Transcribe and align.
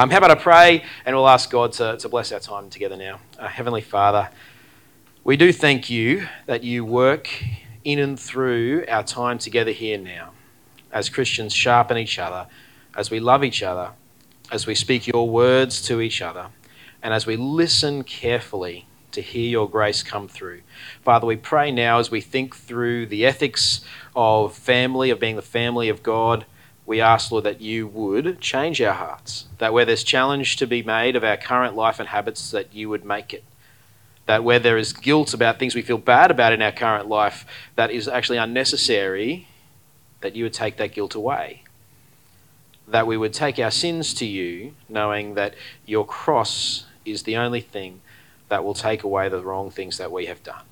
Um, 0.00 0.08
how 0.08 0.16
about 0.16 0.30
I 0.30 0.34
pray 0.36 0.82
and 1.04 1.14
we'll 1.14 1.28
ask 1.28 1.50
God 1.50 1.72
to, 1.72 1.98
to 1.98 2.08
bless 2.08 2.32
our 2.32 2.40
time 2.40 2.70
together 2.70 2.96
now. 2.96 3.20
Uh, 3.38 3.48
Heavenly 3.48 3.82
Father, 3.82 4.30
we 5.24 5.36
do 5.36 5.52
thank 5.52 5.90
you 5.90 6.26
that 6.46 6.64
you 6.64 6.86
work 6.86 7.28
in 7.84 7.98
and 7.98 8.18
through 8.18 8.86
our 8.88 9.02
time 9.02 9.36
together 9.36 9.72
here 9.72 9.98
now. 9.98 10.30
As 10.90 11.10
Christians, 11.10 11.52
sharpen 11.52 11.98
each 11.98 12.18
other, 12.18 12.46
as 12.96 13.10
we 13.10 13.20
love 13.20 13.44
each 13.44 13.62
other, 13.62 13.90
as 14.50 14.66
we 14.66 14.74
speak 14.74 15.06
your 15.06 15.28
words 15.28 15.82
to 15.82 16.00
each 16.00 16.22
other, 16.22 16.46
and 17.02 17.12
as 17.12 17.26
we 17.26 17.36
listen 17.36 18.02
carefully 18.02 18.86
to 19.12 19.20
hear 19.20 19.50
your 19.50 19.68
grace 19.68 20.02
come 20.02 20.28
through. 20.28 20.62
Father, 21.02 21.26
we 21.26 21.36
pray 21.36 21.70
now 21.70 21.98
as 21.98 22.10
we 22.10 22.22
think 22.22 22.56
through 22.56 23.04
the 23.04 23.26
ethics 23.26 23.82
of 24.16 24.56
family, 24.56 25.10
of 25.10 25.20
being 25.20 25.36
the 25.36 25.42
family 25.42 25.90
of 25.90 26.02
God, 26.02 26.46
we 26.90 27.00
ask, 27.00 27.30
Lord, 27.30 27.44
that 27.44 27.60
you 27.60 27.86
would 27.86 28.40
change 28.40 28.82
our 28.82 28.92
hearts. 28.92 29.46
That 29.58 29.72
where 29.72 29.84
there's 29.84 30.02
challenge 30.02 30.56
to 30.56 30.66
be 30.66 30.82
made 30.82 31.14
of 31.14 31.22
our 31.22 31.36
current 31.36 31.76
life 31.76 32.00
and 32.00 32.08
habits, 32.08 32.50
that 32.50 32.74
you 32.74 32.88
would 32.88 33.04
make 33.04 33.32
it. 33.32 33.44
That 34.26 34.42
where 34.42 34.58
there 34.58 34.76
is 34.76 34.92
guilt 34.92 35.32
about 35.32 35.60
things 35.60 35.76
we 35.76 35.82
feel 35.82 35.98
bad 35.98 36.32
about 36.32 36.52
in 36.52 36.60
our 36.60 36.72
current 36.72 37.06
life 37.06 37.46
that 37.76 37.92
is 37.92 38.08
actually 38.08 38.38
unnecessary, 38.38 39.46
that 40.20 40.34
you 40.34 40.42
would 40.42 40.52
take 40.52 40.78
that 40.78 40.92
guilt 40.92 41.14
away. 41.14 41.62
That 42.88 43.06
we 43.06 43.16
would 43.16 43.34
take 43.34 43.60
our 43.60 43.70
sins 43.70 44.12
to 44.14 44.26
you, 44.26 44.74
knowing 44.88 45.34
that 45.34 45.54
your 45.86 46.04
cross 46.04 46.86
is 47.04 47.22
the 47.22 47.36
only 47.36 47.60
thing 47.60 48.00
that 48.48 48.64
will 48.64 48.74
take 48.74 49.04
away 49.04 49.28
the 49.28 49.44
wrong 49.44 49.70
things 49.70 49.96
that 49.98 50.10
we 50.10 50.26
have 50.26 50.42
done. 50.42 50.64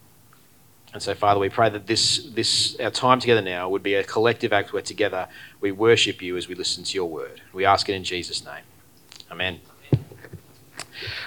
And 0.92 1.02
so, 1.02 1.15
Father, 1.15 1.38
we 1.38 1.48
pray 1.51 1.69
that 1.69 1.87
this, 1.87 2.28
this 2.33 2.77
our 2.80 2.91
time 2.91 3.20
together 3.20 3.42
now 3.42 3.69
would 3.69 3.83
be 3.83 3.95
a 3.95 4.05
collective 4.05 4.52
act 4.52 4.73
where 4.73 4.83
together 4.83 5.28
we 5.61 5.70
worship 5.70 6.23
you 6.23 6.37
as 6.37 6.48
we 6.48 6.55
listen 6.55 6.83
to 6.84 6.95
your 6.95 7.09
word. 7.09 7.42
We 7.52 7.64
ask 7.64 7.88
it 7.88 7.95
in 7.95 8.05
Jesus' 8.05 8.45
name. 8.45 8.64
Amen. 9.30 9.61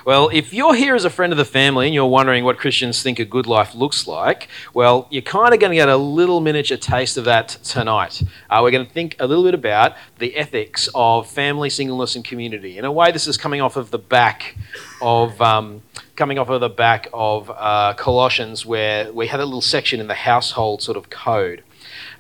Well, 0.06 0.30
if 0.34 0.54
you're 0.54 0.76
here 0.76 0.96
as 0.96 1.06
a 1.06 1.10
friend 1.10 1.32
of 1.34 1.38
the 1.38 1.46
family 1.46 1.86
and 1.88 1.94
you're 1.94 2.08
wondering 2.08 2.44
what 2.44 2.58
Christians 2.58 3.02
think 3.02 3.20
a 3.20 3.26
good 3.26 3.48
life 3.48 3.76
looks 3.76 4.08
like, 4.08 4.48
well, 4.74 5.08
you're 5.10 5.22
kind 5.22 5.54
of 5.54 5.60
going 5.60 5.72
to 5.72 5.76
get 5.76 5.90
a 5.90 5.98
little 5.98 6.42
miniature 6.42 6.78
taste 6.78 7.18
of 7.18 7.26
that 7.26 7.50
tonight. 7.64 8.22
Uh, 8.50 8.60
we're 8.62 8.72
going 8.72 8.86
to 8.86 8.92
think 8.92 9.16
a 9.20 9.28
little 9.28 9.44
bit 9.44 9.54
about 9.54 9.96
the 10.20 10.36
ethics 10.36 10.90
of 10.96 11.30
family, 11.30 11.70
singleness, 11.70 12.16
and 12.16 12.26
community. 12.26 12.78
In 12.78 12.86
a 12.86 12.92
way, 12.92 13.12
this 13.12 13.28
is 13.28 13.38
coming 13.38 13.62
off 13.62 13.76
of 13.76 13.92
the 13.92 14.00
back 14.00 14.56
of. 15.02 15.42
Um, 15.42 15.82
coming 16.16 16.38
off 16.38 16.50
of 16.50 16.62
the 16.62 16.70
back 16.70 17.08
of 17.14 17.50
uh, 17.50 17.96
Colossians, 17.96 18.64
where 18.64 19.12
we 19.12 19.26
had 19.26 19.40
a 19.40 19.46
little 19.46 19.62
section 19.62 20.00
in 20.00 20.06
the 20.06 20.14
household 20.14 20.84
sort 20.84 20.96
of 20.96 21.10
code. 21.10 21.64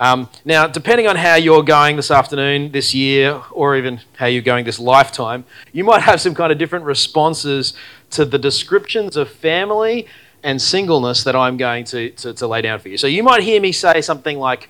Um, 0.02 0.30
now, 0.44 0.66
depending 0.66 1.06
on 1.06 1.16
how 1.16 1.36
you're 1.36 1.62
going 1.62 1.96
this 1.96 2.10
afternoon, 2.10 2.72
this 2.72 2.92
year, 2.92 3.40
or 3.52 3.76
even 3.76 4.02
how 4.18 4.26
you're 4.26 4.42
going 4.42 4.66
this 4.66 4.80
lifetime, 4.80 5.46
you 5.74 5.84
might 5.84 6.02
have 6.02 6.20
some 6.20 6.34
kind 6.34 6.52
of 6.52 6.58
different 6.58 6.86
responses 6.86 7.76
to 8.10 8.26
the 8.26 8.40
descriptions 8.40 9.16
of 9.16 9.30
family 9.30 10.08
and 10.42 10.60
singleness 10.60 11.24
that 11.24 11.36
I'm 11.36 11.56
going 11.56 11.86
to, 11.86 12.10
to, 12.10 12.34
to 12.34 12.48
lay 12.48 12.64
down 12.64 12.80
for 12.80 12.90
you. 12.90 12.98
So 12.98 13.06
you 13.06 13.22
might 13.22 13.44
hear 13.44 13.62
me 13.62 13.72
say 13.72 14.02
something 14.02 14.40
like, 14.40 14.70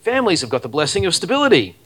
Families 0.00 0.40
have 0.40 0.50
got 0.50 0.62
the 0.62 0.68
blessing 0.68 1.06
of 1.06 1.14
stability. 1.14 1.76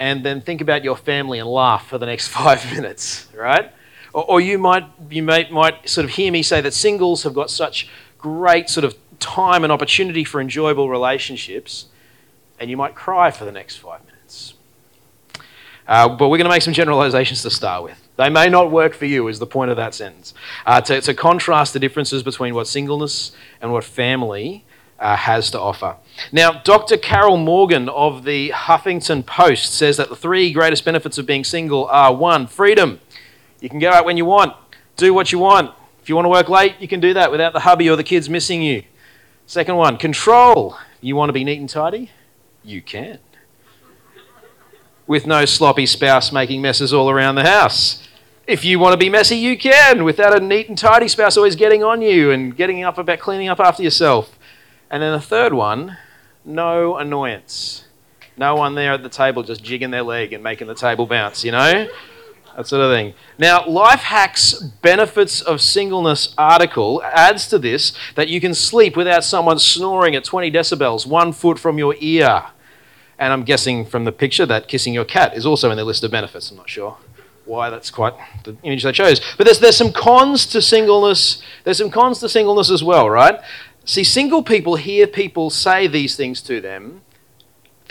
And 0.00 0.24
then 0.24 0.40
think 0.40 0.60
about 0.60 0.82
your 0.82 0.96
family 0.96 1.38
and 1.38 1.48
laugh 1.48 1.86
for 1.86 1.98
the 1.98 2.06
next 2.06 2.26
five 2.40 2.68
minutes, 2.72 3.28
right? 3.32 3.72
Or, 4.12 4.24
or 4.24 4.40
you 4.40 4.58
might 4.58 4.86
you 5.08 5.22
might, 5.22 5.52
might 5.52 5.88
sort 5.88 6.04
of 6.04 6.10
hear 6.10 6.32
me 6.32 6.42
say 6.42 6.60
that 6.60 6.74
singles 6.74 7.22
have 7.22 7.32
got 7.32 7.48
such 7.48 7.88
great 8.18 8.68
sort 8.68 8.84
of 8.84 8.96
time 9.20 9.62
and 9.62 9.72
opportunity 9.72 10.24
for 10.24 10.40
enjoyable 10.40 10.88
relationships 10.88 11.86
and 12.60 12.70
you 12.70 12.76
might 12.76 12.94
cry 12.94 13.30
for 13.30 13.44
the 13.46 13.52
next 13.52 13.76
five 13.76 14.04
minutes. 14.04 14.54
Uh, 15.88 16.08
but 16.08 16.28
we're 16.28 16.36
going 16.36 16.44
to 16.44 16.50
make 16.50 16.62
some 16.62 16.74
generalizations 16.74 17.42
to 17.42 17.50
start 17.50 17.82
with. 17.82 18.08
They 18.16 18.28
may 18.28 18.48
not 18.48 18.70
work 18.70 18.94
for 18.94 19.06
you, 19.06 19.26
is 19.28 19.38
the 19.38 19.46
point 19.46 19.70
of 19.70 19.78
that 19.78 19.94
sentence. 19.94 20.34
Uh, 20.66 20.80
to, 20.82 21.00
to, 21.00 21.14
contrast 21.14 21.72
the 21.72 21.80
differences 21.80 22.22
between 22.22 22.54
what 22.54 22.68
singleness 22.68 23.32
and 23.60 23.72
what 23.72 23.82
family 23.82 24.64
uh, 24.98 25.16
has 25.16 25.50
to 25.52 25.58
offer. 25.58 25.96
Now, 26.30 26.60
Dr. 26.62 26.98
Carol 26.98 27.38
Morgan 27.38 27.88
of 27.88 28.24
the 28.24 28.50
Huffington 28.50 29.24
Post 29.24 29.72
says 29.72 29.96
that 29.96 30.10
the 30.10 30.16
three 30.16 30.52
greatest 30.52 30.84
benefits 30.84 31.16
of 31.16 31.26
being 31.26 31.42
single 31.42 31.86
are 31.86 32.14
one, 32.14 32.46
freedom. 32.46 33.00
You 33.60 33.70
can 33.70 33.78
go 33.78 33.90
out 33.90 34.04
when 34.04 34.18
you 34.18 34.26
want, 34.26 34.54
do 34.96 35.14
what 35.14 35.32
you 35.32 35.38
want. 35.38 35.74
If 36.02 36.08
you 36.08 36.14
want 36.14 36.26
to 36.26 36.30
work 36.30 36.48
late, 36.48 36.76
you 36.78 36.88
can 36.88 37.00
do 37.00 37.14
that 37.14 37.30
without 37.30 37.54
the 37.54 37.60
hubby 37.60 37.88
or 37.88 37.96
the 37.96 38.04
kids 38.04 38.28
missing 38.28 38.62
you. 38.62 38.84
Second 39.46 39.76
one, 39.76 39.96
control. 39.96 40.76
You 41.00 41.16
want 41.16 41.30
to 41.30 41.32
be 41.32 41.42
neat 41.42 41.58
and 41.58 41.68
tidy? 41.68 42.10
You 42.62 42.82
can. 42.82 43.18
With 45.06 45.26
no 45.26 45.44
sloppy 45.44 45.86
spouse 45.86 46.30
making 46.30 46.62
messes 46.62 46.92
all 46.92 47.10
around 47.10 47.34
the 47.34 47.44
house. 47.44 48.06
If 48.46 48.64
you 48.64 48.78
want 48.78 48.92
to 48.92 48.96
be 48.96 49.08
messy, 49.08 49.36
you 49.36 49.56
can, 49.56 50.04
without 50.04 50.36
a 50.36 50.44
neat 50.44 50.68
and 50.68 50.76
tidy 50.76 51.08
spouse 51.08 51.36
always 51.36 51.56
getting 51.56 51.84
on 51.84 52.02
you 52.02 52.30
and 52.30 52.56
getting 52.56 52.82
up 52.82 52.98
about 52.98 53.20
cleaning 53.20 53.48
up 53.48 53.60
after 53.60 53.82
yourself. 53.82 54.38
And 54.90 55.02
then 55.02 55.12
the 55.12 55.20
third 55.20 55.52
one, 55.52 55.98
no 56.44 56.96
annoyance. 56.96 57.84
No 58.36 58.56
one 58.56 58.74
there 58.74 58.92
at 58.92 59.02
the 59.02 59.08
table 59.08 59.42
just 59.42 59.62
jigging 59.62 59.90
their 59.90 60.02
leg 60.02 60.32
and 60.32 60.42
making 60.42 60.66
the 60.66 60.74
table 60.74 61.06
bounce, 61.06 61.44
you 61.44 61.52
know? 61.52 61.88
That 62.56 62.66
sort 62.66 62.82
of 62.82 62.92
thing. 62.92 63.14
Now, 63.38 63.60
Lifehack's 63.60 64.62
Benefits 64.82 65.40
of 65.40 65.60
Singleness 65.60 66.34
article 66.36 67.02
adds 67.04 67.48
to 67.48 67.58
this 67.58 67.92
that 68.16 68.28
you 68.28 68.40
can 68.40 68.54
sleep 68.54 68.96
without 68.96 69.24
someone 69.24 69.58
snoring 69.58 70.14
at 70.14 70.24
20 70.24 70.50
decibels, 70.50 71.06
one 71.06 71.32
foot 71.32 71.58
from 71.58 71.78
your 71.78 71.94
ear. 72.00 72.44
And 73.18 73.32
I'm 73.32 73.44
guessing 73.44 73.84
from 73.84 74.04
the 74.04 74.12
picture 74.12 74.46
that 74.46 74.68
kissing 74.68 74.94
your 74.94 75.04
cat 75.04 75.36
is 75.36 75.46
also 75.46 75.70
in 75.70 75.76
the 75.76 75.84
list 75.84 76.02
of 76.04 76.10
benefits. 76.10 76.50
I'm 76.50 76.56
not 76.56 76.68
sure 76.68 76.96
why 77.44 77.68
that's 77.68 77.90
quite 77.90 78.14
the 78.44 78.56
image 78.62 78.84
they 78.84 78.92
chose. 78.92 79.20
But 79.36 79.44
there's, 79.44 79.58
there's 79.58 79.76
some 79.76 79.92
cons 79.92 80.46
to 80.46 80.62
singleness. 80.62 81.42
There's 81.64 81.78
some 81.78 81.90
cons 81.90 82.20
to 82.20 82.28
singleness 82.28 82.70
as 82.70 82.82
well, 82.82 83.10
right? 83.10 83.40
See, 83.84 84.04
single 84.04 84.42
people 84.42 84.76
hear 84.76 85.06
people 85.06 85.50
say 85.50 85.86
these 85.86 86.16
things 86.16 86.40
to 86.42 86.60
them. 86.60 87.02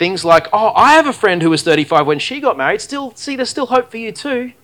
Things 0.00 0.24
like, 0.24 0.48
oh, 0.50 0.72
I 0.74 0.94
have 0.94 1.06
a 1.06 1.12
friend 1.12 1.42
who 1.42 1.50
was 1.50 1.62
35 1.62 2.06
when 2.06 2.18
she 2.18 2.40
got 2.40 2.56
married. 2.56 2.80
Still, 2.80 3.14
see, 3.16 3.36
there's 3.36 3.50
still 3.50 3.66
hope 3.66 3.90
for 3.90 3.98
you 3.98 4.12
too. 4.12 4.54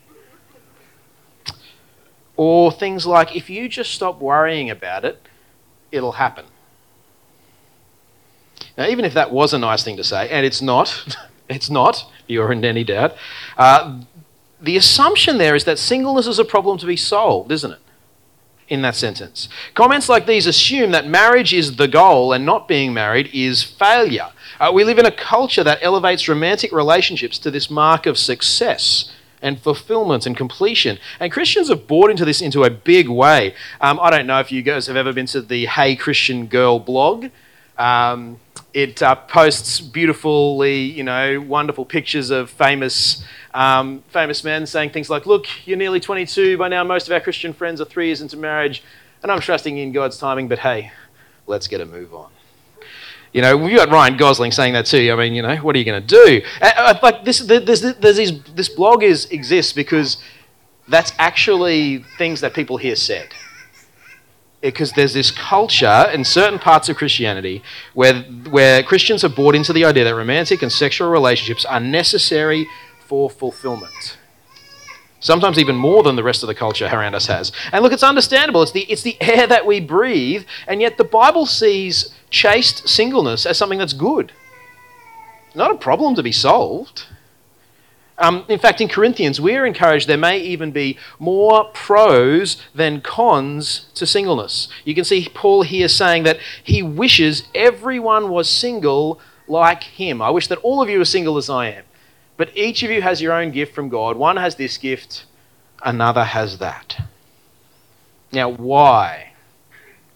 Or 2.38 2.72
things 2.72 3.04
like, 3.04 3.36
if 3.36 3.50
you 3.50 3.68
just 3.68 3.92
stop 3.92 4.18
worrying 4.18 4.70
about 4.70 5.04
it, 5.04 5.20
it'll 5.92 6.12
happen. 6.12 6.46
Now, 8.78 8.86
even 8.86 9.04
if 9.04 9.12
that 9.12 9.30
was 9.30 9.52
a 9.52 9.58
nice 9.58 9.84
thing 9.84 9.98
to 9.98 10.04
say, 10.04 10.26
and 10.30 10.46
it's 10.46 10.62
not, 10.62 11.18
it's 11.50 11.68
not, 11.68 12.10
you're 12.26 12.50
in 12.50 12.64
any 12.64 12.82
doubt, 12.82 13.14
uh, 13.58 14.00
the 14.58 14.78
assumption 14.78 15.36
there 15.36 15.54
is 15.54 15.64
that 15.64 15.78
singleness 15.78 16.26
is 16.26 16.38
a 16.38 16.46
problem 16.46 16.78
to 16.78 16.86
be 16.86 16.96
solved, 16.96 17.52
isn't 17.52 17.72
it? 17.72 17.80
In 18.68 18.80
that 18.80 18.94
sentence. 18.94 19.50
Comments 19.74 20.08
like 20.08 20.24
these 20.24 20.46
assume 20.46 20.92
that 20.92 21.06
marriage 21.06 21.52
is 21.52 21.76
the 21.76 21.88
goal 21.88 22.32
and 22.32 22.46
not 22.46 22.66
being 22.66 22.94
married 22.94 23.28
is 23.34 23.62
failure. 23.62 24.30
Uh, 24.58 24.70
we 24.72 24.84
live 24.84 24.98
in 24.98 25.06
a 25.06 25.10
culture 25.10 25.62
that 25.62 25.78
elevates 25.82 26.28
romantic 26.28 26.72
relationships 26.72 27.38
to 27.38 27.50
this 27.50 27.70
mark 27.70 28.06
of 28.06 28.16
success 28.16 29.12
and 29.42 29.60
fulfillment 29.60 30.26
and 30.26 30.36
completion. 30.36 30.98
And 31.20 31.30
Christians 31.30 31.68
have 31.68 31.86
bought 31.86 32.10
into 32.10 32.24
this 32.24 32.40
into 32.40 32.64
a 32.64 32.70
big 32.70 33.08
way. 33.08 33.54
Um, 33.80 34.00
I 34.00 34.10
don't 34.10 34.26
know 34.26 34.40
if 34.40 34.50
you 34.50 34.62
guys 34.62 34.86
have 34.86 34.96
ever 34.96 35.12
been 35.12 35.26
to 35.26 35.42
the 35.42 35.66
Hey 35.66 35.94
Christian 35.94 36.46
Girl 36.46 36.78
blog. 36.78 37.26
Um, 37.76 38.40
it 38.72 39.02
uh, 39.02 39.14
posts 39.14 39.80
beautifully, 39.80 40.80
you 40.80 41.02
know, 41.02 41.40
wonderful 41.40 41.84
pictures 41.84 42.30
of 42.30 42.50
famous, 42.50 43.24
um, 43.52 44.02
famous 44.08 44.42
men 44.42 44.66
saying 44.66 44.90
things 44.90 45.10
like, 45.10 45.26
"Look, 45.26 45.46
you're 45.66 45.78
nearly 45.78 46.00
22 46.00 46.56
by 46.56 46.68
now. 46.68 46.82
Most 46.84 47.06
of 47.06 47.12
our 47.12 47.20
Christian 47.20 47.52
friends 47.52 47.80
are 47.80 47.86
three 47.86 48.06
years 48.06 48.22
into 48.22 48.36
marriage, 48.36 48.82
and 49.22 49.30
I'm 49.30 49.40
trusting 49.40 49.76
in 49.76 49.92
God's 49.92 50.18
timing. 50.18 50.48
But 50.48 50.60
hey, 50.60 50.92
let's 51.46 51.68
get 51.68 51.80
a 51.80 51.86
move 51.86 52.14
on." 52.14 52.35
You 53.36 53.42
know, 53.42 53.54
we 53.54 53.74
got 53.74 53.90
Ryan 53.90 54.16
Gosling 54.16 54.50
saying 54.50 54.72
that 54.72 54.86
too. 54.86 55.12
I 55.12 55.14
mean, 55.14 55.34
you 55.34 55.42
know, 55.42 55.56
what 55.56 55.76
are 55.76 55.78
you 55.78 55.84
going 55.84 56.00
to 56.00 56.06
do? 56.06 56.40
Uh, 56.62 56.94
like 57.02 57.22
this, 57.22 57.40
there's 57.40 57.82
these, 58.16 58.42
this 58.44 58.70
blog 58.70 59.02
is 59.02 59.26
exists 59.26 59.74
because 59.74 60.16
that's 60.88 61.12
actually 61.18 61.98
things 62.16 62.40
that 62.40 62.54
people 62.54 62.78
hear 62.78 62.96
said. 62.96 63.28
Because 64.62 64.92
there's 64.92 65.12
this 65.12 65.30
culture 65.30 66.10
in 66.14 66.24
certain 66.24 66.58
parts 66.58 66.88
of 66.88 66.96
Christianity 66.96 67.62
where, 67.92 68.22
where 68.22 68.82
Christians 68.82 69.22
are 69.22 69.28
bought 69.28 69.54
into 69.54 69.74
the 69.74 69.84
idea 69.84 70.04
that 70.04 70.14
romantic 70.14 70.62
and 70.62 70.72
sexual 70.72 71.10
relationships 71.10 71.66
are 71.66 71.78
necessary 71.78 72.66
for 73.00 73.28
fulfillment 73.28 74.16
sometimes 75.26 75.58
even 75.58 75.74
more 75.74 76.04
than 76.04 76.14
the 76.14 76.22
rest 76.22 76.44
of 76.44 76.46
the 76.46 76.54
culture 76.54 76.86
around 76.86 77.16
us 77.16 77.26
has. 77.26 77.50
And 77.72 77.82
look, 77.82 77.92
it's 77.92 78.04
understandable. 78.04 78.62
It's 78.62 78.70
the, 78.70 78.82
it's 78.82 79.02
the 79.02 79.20
air 79.20 79.48
that 79.48 79.66
we 79.66 79.80
breathe, 79.80 80.44
and 80.68 80.80
yet 80.80 80.98
the 80.98 81.04
Bible 81.04 81.46
sees 81.46 82.14
chaste 82.30 82.88
singleness 82.88 83.44
as 83.44 83.58
something 83.58 83.80
that's 83.80 83.92
good. 83.92 84.32
Not 85.52 85.72
a 85.72 85.78
problem 85.78 86.14
to 86.14 86.22
be 86.22 86.30
solved. 86.30 87.06
Um, 88.18 88.44
in 88.48 88.60
fact, 88.60 88.80
in 88.80 88.88
Corinthians, 88.88 89.40
we're 89.40 89.66
encouraged 89.66 90.06
there 90.08 90.16
may 90.16 90.38
even 90.38 90.70
be 90.70 90.96
more 91.18 91.64
pros 91.74 92.62
than 92.72 93.00
cons 93.00 93.86
to 93.94 94.06
singleness. 94.06 94.68
You 94.84 94.94
can 94.94 95.04
see 95.04 95.28
Paul 95.34 95.62
here 95.62 95.88
saying 95.88 96.22
that 96.22 96.38
he 96.62 96.82
wishes 96.82 97.42
everyone 97.52 98.30
was 98.30 98.48
single 98.48 99.20
like 99.48 99.82
him. 99.82 100.22
I 100.22 100.30
wish 100.30 100.46
that 100.46 100.58
all 100.58 100.80
of 100.80 100.88
you 100.88 100.98
were 100.98 101.04
single 101.04 101.36
as 101.36 101.50
I 101.50 101.70
am. 101.70 101.84
But 102.36 102.56
each 102.56 102.82
of 102.82 102.90
you 102.90 103.02
has 103.02 103.22
your 103.22 103.32
own 103.32 103.50
gift 103.50 103.74
from 103.74 103.88
God. 103.88 104.16
One 104.16 104.36
has 104.36 104.56
this 104.56 104.76
gift, 104.76 105.24
another 105.82 106.24
has 106.24 106.58
that. 106.58 107.08
Now, 108.32 108.50
why? 108.50 109.32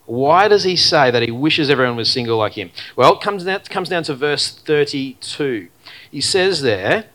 Why 0.06 0.48
does 0.48 0.64
he 0.64 0.76
say 0.76 1.10
that 1.10 1.22
he 1.22 1.30
wishes 1.30 1.70
everyone 1.70 1.96
was 1.96 2.10
single 2.10 2.36
like 2.36 2.54
him? 2.54 2.70
Well, 2.96 3.14
it 3.14 3.20
comes 3.20 3.44
down, 3.44 3.60
comes 3.60 3.88
down 3.88 4.02
to 4.04 4.14
verse 4.14 4.50
32. 4.50 5.68
He 6.10 6.20
says 6.20 6.62
there, 6.62 7.06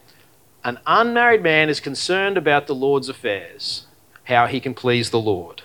An 0.64 0.80
unmarried 0.88 1.44
man 1.44 1.70
is 1.70 1.80
concerned 1.80 2.38
about 2.38 2.68
the 2.68 2.76
Lord's 2.76 3.10
affairs, 3.10 3.86
how 4.24 4.48
he 4.48 4.60
can 4.60 4.74
please 4.74 5.10
the 5.10 5.20
Lord. 5.20 5.64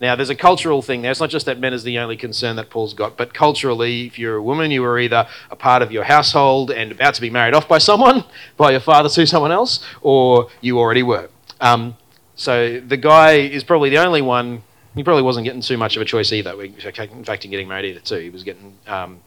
Now, 0.00 0.14
there's 0.14 0.30
a 0.30 0.34
cultural 0.34 0.82
thing 0.82 1.02
there. 1.02 1.10
It's 1.10 1.20
not 1.20 1.30
just 1.30 1.46
that 1.46 1.58
men 1.58 1.72
is 1.72 1.82
the 1.82 1.98
only 1.98 2.16
concern 2.16 2.56
that 2.56 2.70
Paul's 2.70 2.94
got, 2.94 3.16
but 3.16 3.32
culturally, 3.32 4.06
if 4.06 4.18
you're 4.18 4.36
a 4.36 4.42
woman, 4.42 4.70
you 4.70 4.82
were 4.82 4.98
either 4.98 5.26
a 5.50 5.56
part 5.56 5.82
of 5.82 5.90
your 5.90 6.04
household 6.04 6.70
and 6.70 6.92
about 6.92 7.14
to 7.14 7.20
be 7.20 7.30
married 7.30 7.54
off 7.54 7.68
by 7.68 7.78
someone, 7.78 8.24
by 8.56 8.72
your 8.72 8.80
father 8.80 9.08
to 9.08 9.26
someone 9.26 9.52
else, 9.52 9.84
or 10.02 10.48
you 10.60 10.78
already 10.78 11.02
were. 11.02 11.28
Um, 11.60 11.96
so 12.34 12.80
the 12.80 12.96
guy 12.96 13.32
is 13.32 13.64
probably 13.64 13.90
the 13.90 13.98
only 13.98 14.22
one. 14.22 14.62
He 14.94 15.02
probably 15.02 15.22
wasn't 15.22 15.44
getting 15.44 15.62
too 15.62 15.78
much 15.78 15.96
of 15.96 16.02
a 16.02 16.04
choice 16.04 16.32
either. 16.32 16.62
In 16.62 16.74
fact, 16.74 17.44
in 17.44 17.50
getting 17.50 17.68
married 17.68 17.86
either 17.86 18.00
too, 18.00 18.18
he 18.18 18.30
was 18.30 18.44
getting 18.44 18.78
um, 18.86 19.20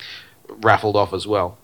raffled 0.48 0.95
off 0.95 1.13
as 1.13 1.25
well. 1.25 1.57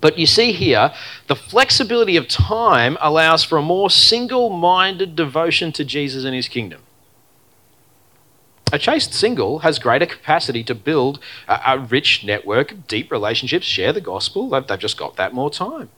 But 0.00 0.18
you 0.18 0.26
see 0.26 0.52
here, 0.52 0.92
the 1.26 1.36
flexibility 1.36 2.16
of 2.16 2.28
time 2.28 2.96
allows 3.00 3.44
for 3.44 3.58
a 3.58 3.62
more 3.62 3.90
single 3.90 4.48
minded 4.48 5.16
devotion 5.16 5.72
to 5.72 5.84
Jesus 5.84 6.24
and 6.24 6.34
his 6.34 6.48
kingdom. 6.48 6.82
A 8.72 8.78
chaste 8.78 9.12
single 9.12 9.58
has 9.58 9.78
greater 9.78 10.06
capacity 10.06 10.64
to 10.64 10.74
build 10.74 11.20
a, 11.46 11.60
a 11.66 11.78
rich 11.78 12.24
network 12.24 12.72
of 12.72 12.88
deep 12.88 13.10
relationships, 13.10 13.66
share 13.66 13.92
the 13.92 14.00
gospel. 14.00 14.48
They've, 14.48 14.66
they've 14.66 14.78
just 14.78 14.96
got 14.96 15.16
that 15.16 15.34
more 15.34 15.50
time. 15.50 15.90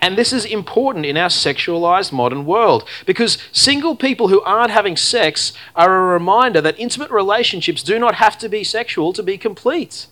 And 0.00 0.16
this 0.16 0.32
is 0.32 0.44
important 0.44 1.06
in 1.06 1.16
our 1.16 1.30
sexualized 1.30 2.12
modern 2.12 2.44
world 2.44 2.86
because 3.06 3.38
single 3.52 3.96
people 3.96 4.28
who 4.28 4.42
aren't 4.42 4.70
having 4.70 4.96
sex 4.96 5.54
are 5.74 5.94
a 5.94 6.12
reminder 6.12 6.60
that 6.60 6.78
intimate 6.78 7.10
relationships 7.10 7.82
do 7.82 7.98
not 7.98 8.16
have 8.16 8.36
to 8.38 8.48
be 8.50 8.62
sexual 8.64 9.14
to 9.14 9.22
be 9.22 9.38
complete 9.38 10.06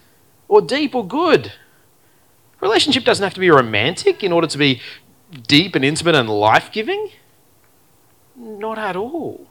or 0.49 0.63
deep 0.63 0.95
or 0.95 1.07
good. 1.07 1.53
Relationship 2.61 3.05
doesn't 3.05 3.23
have 3.23 3.35
to 3.35 3.41
be 3.41 3.51
romantic 3.51 4.25
in 4.25 4.33
order 4.33 4.47
to 4.47 4.57
be 4.57 4.81
deep 5.47 5.75
and 5.75 5.85
intimate 5.85 6.15
and 6.15 6.31
life 6.31 6.71
giving. 6.73 7.11
Not 8.37 8.79
at 8.79 8.97
all. 8.97 9.49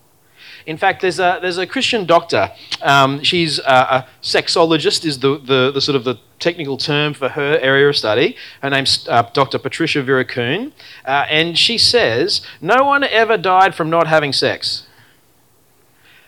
In 0.65 0.77
fact, 0.77 1.01
there's 1.01 1.19
a, 1.19 1.39
there's 1.41 1.57
a 1.57 1.67
Christian 1.67 2.05
doctor. 2.05 2.51
Um, 2.81 3.23
she's 3.23 3.59
a, 3.59 3.63
a, 3.63 4.07
sexologist, 4.21 5.05
is 5.05 5.19
the, 5.19 5.37
the, 5.37 5.71
the, 5.71 5.81
sort 5.81 5.95
of 5.95 6.03
the 6.03 6.15
technical 6.39 6.77
term 6.77 7.13
for 7.13 7.29
her 7.29 7.57
area 7.61 7.87
of 7.89 7.95
study. 7.95 8.35
Her 8.61 8.69
name's 8.69 9.07
uh, 9.07 9.23
Dr. 9.33 9.59
Patricia 9.59 9.99
Weerakoon. 9.99 10.71
Uh, 11.05 11.25
and 11.29 11.57
she 11.57 11.77
says, 11.77 12.41
no 12.61 12.83
one 12.83 13.03
ever 13.03 13.37
died 13.37 13.75
from 13.75 13.89
not 13.89 14.07
having 14.07 14.33
sex. 14.33 14.87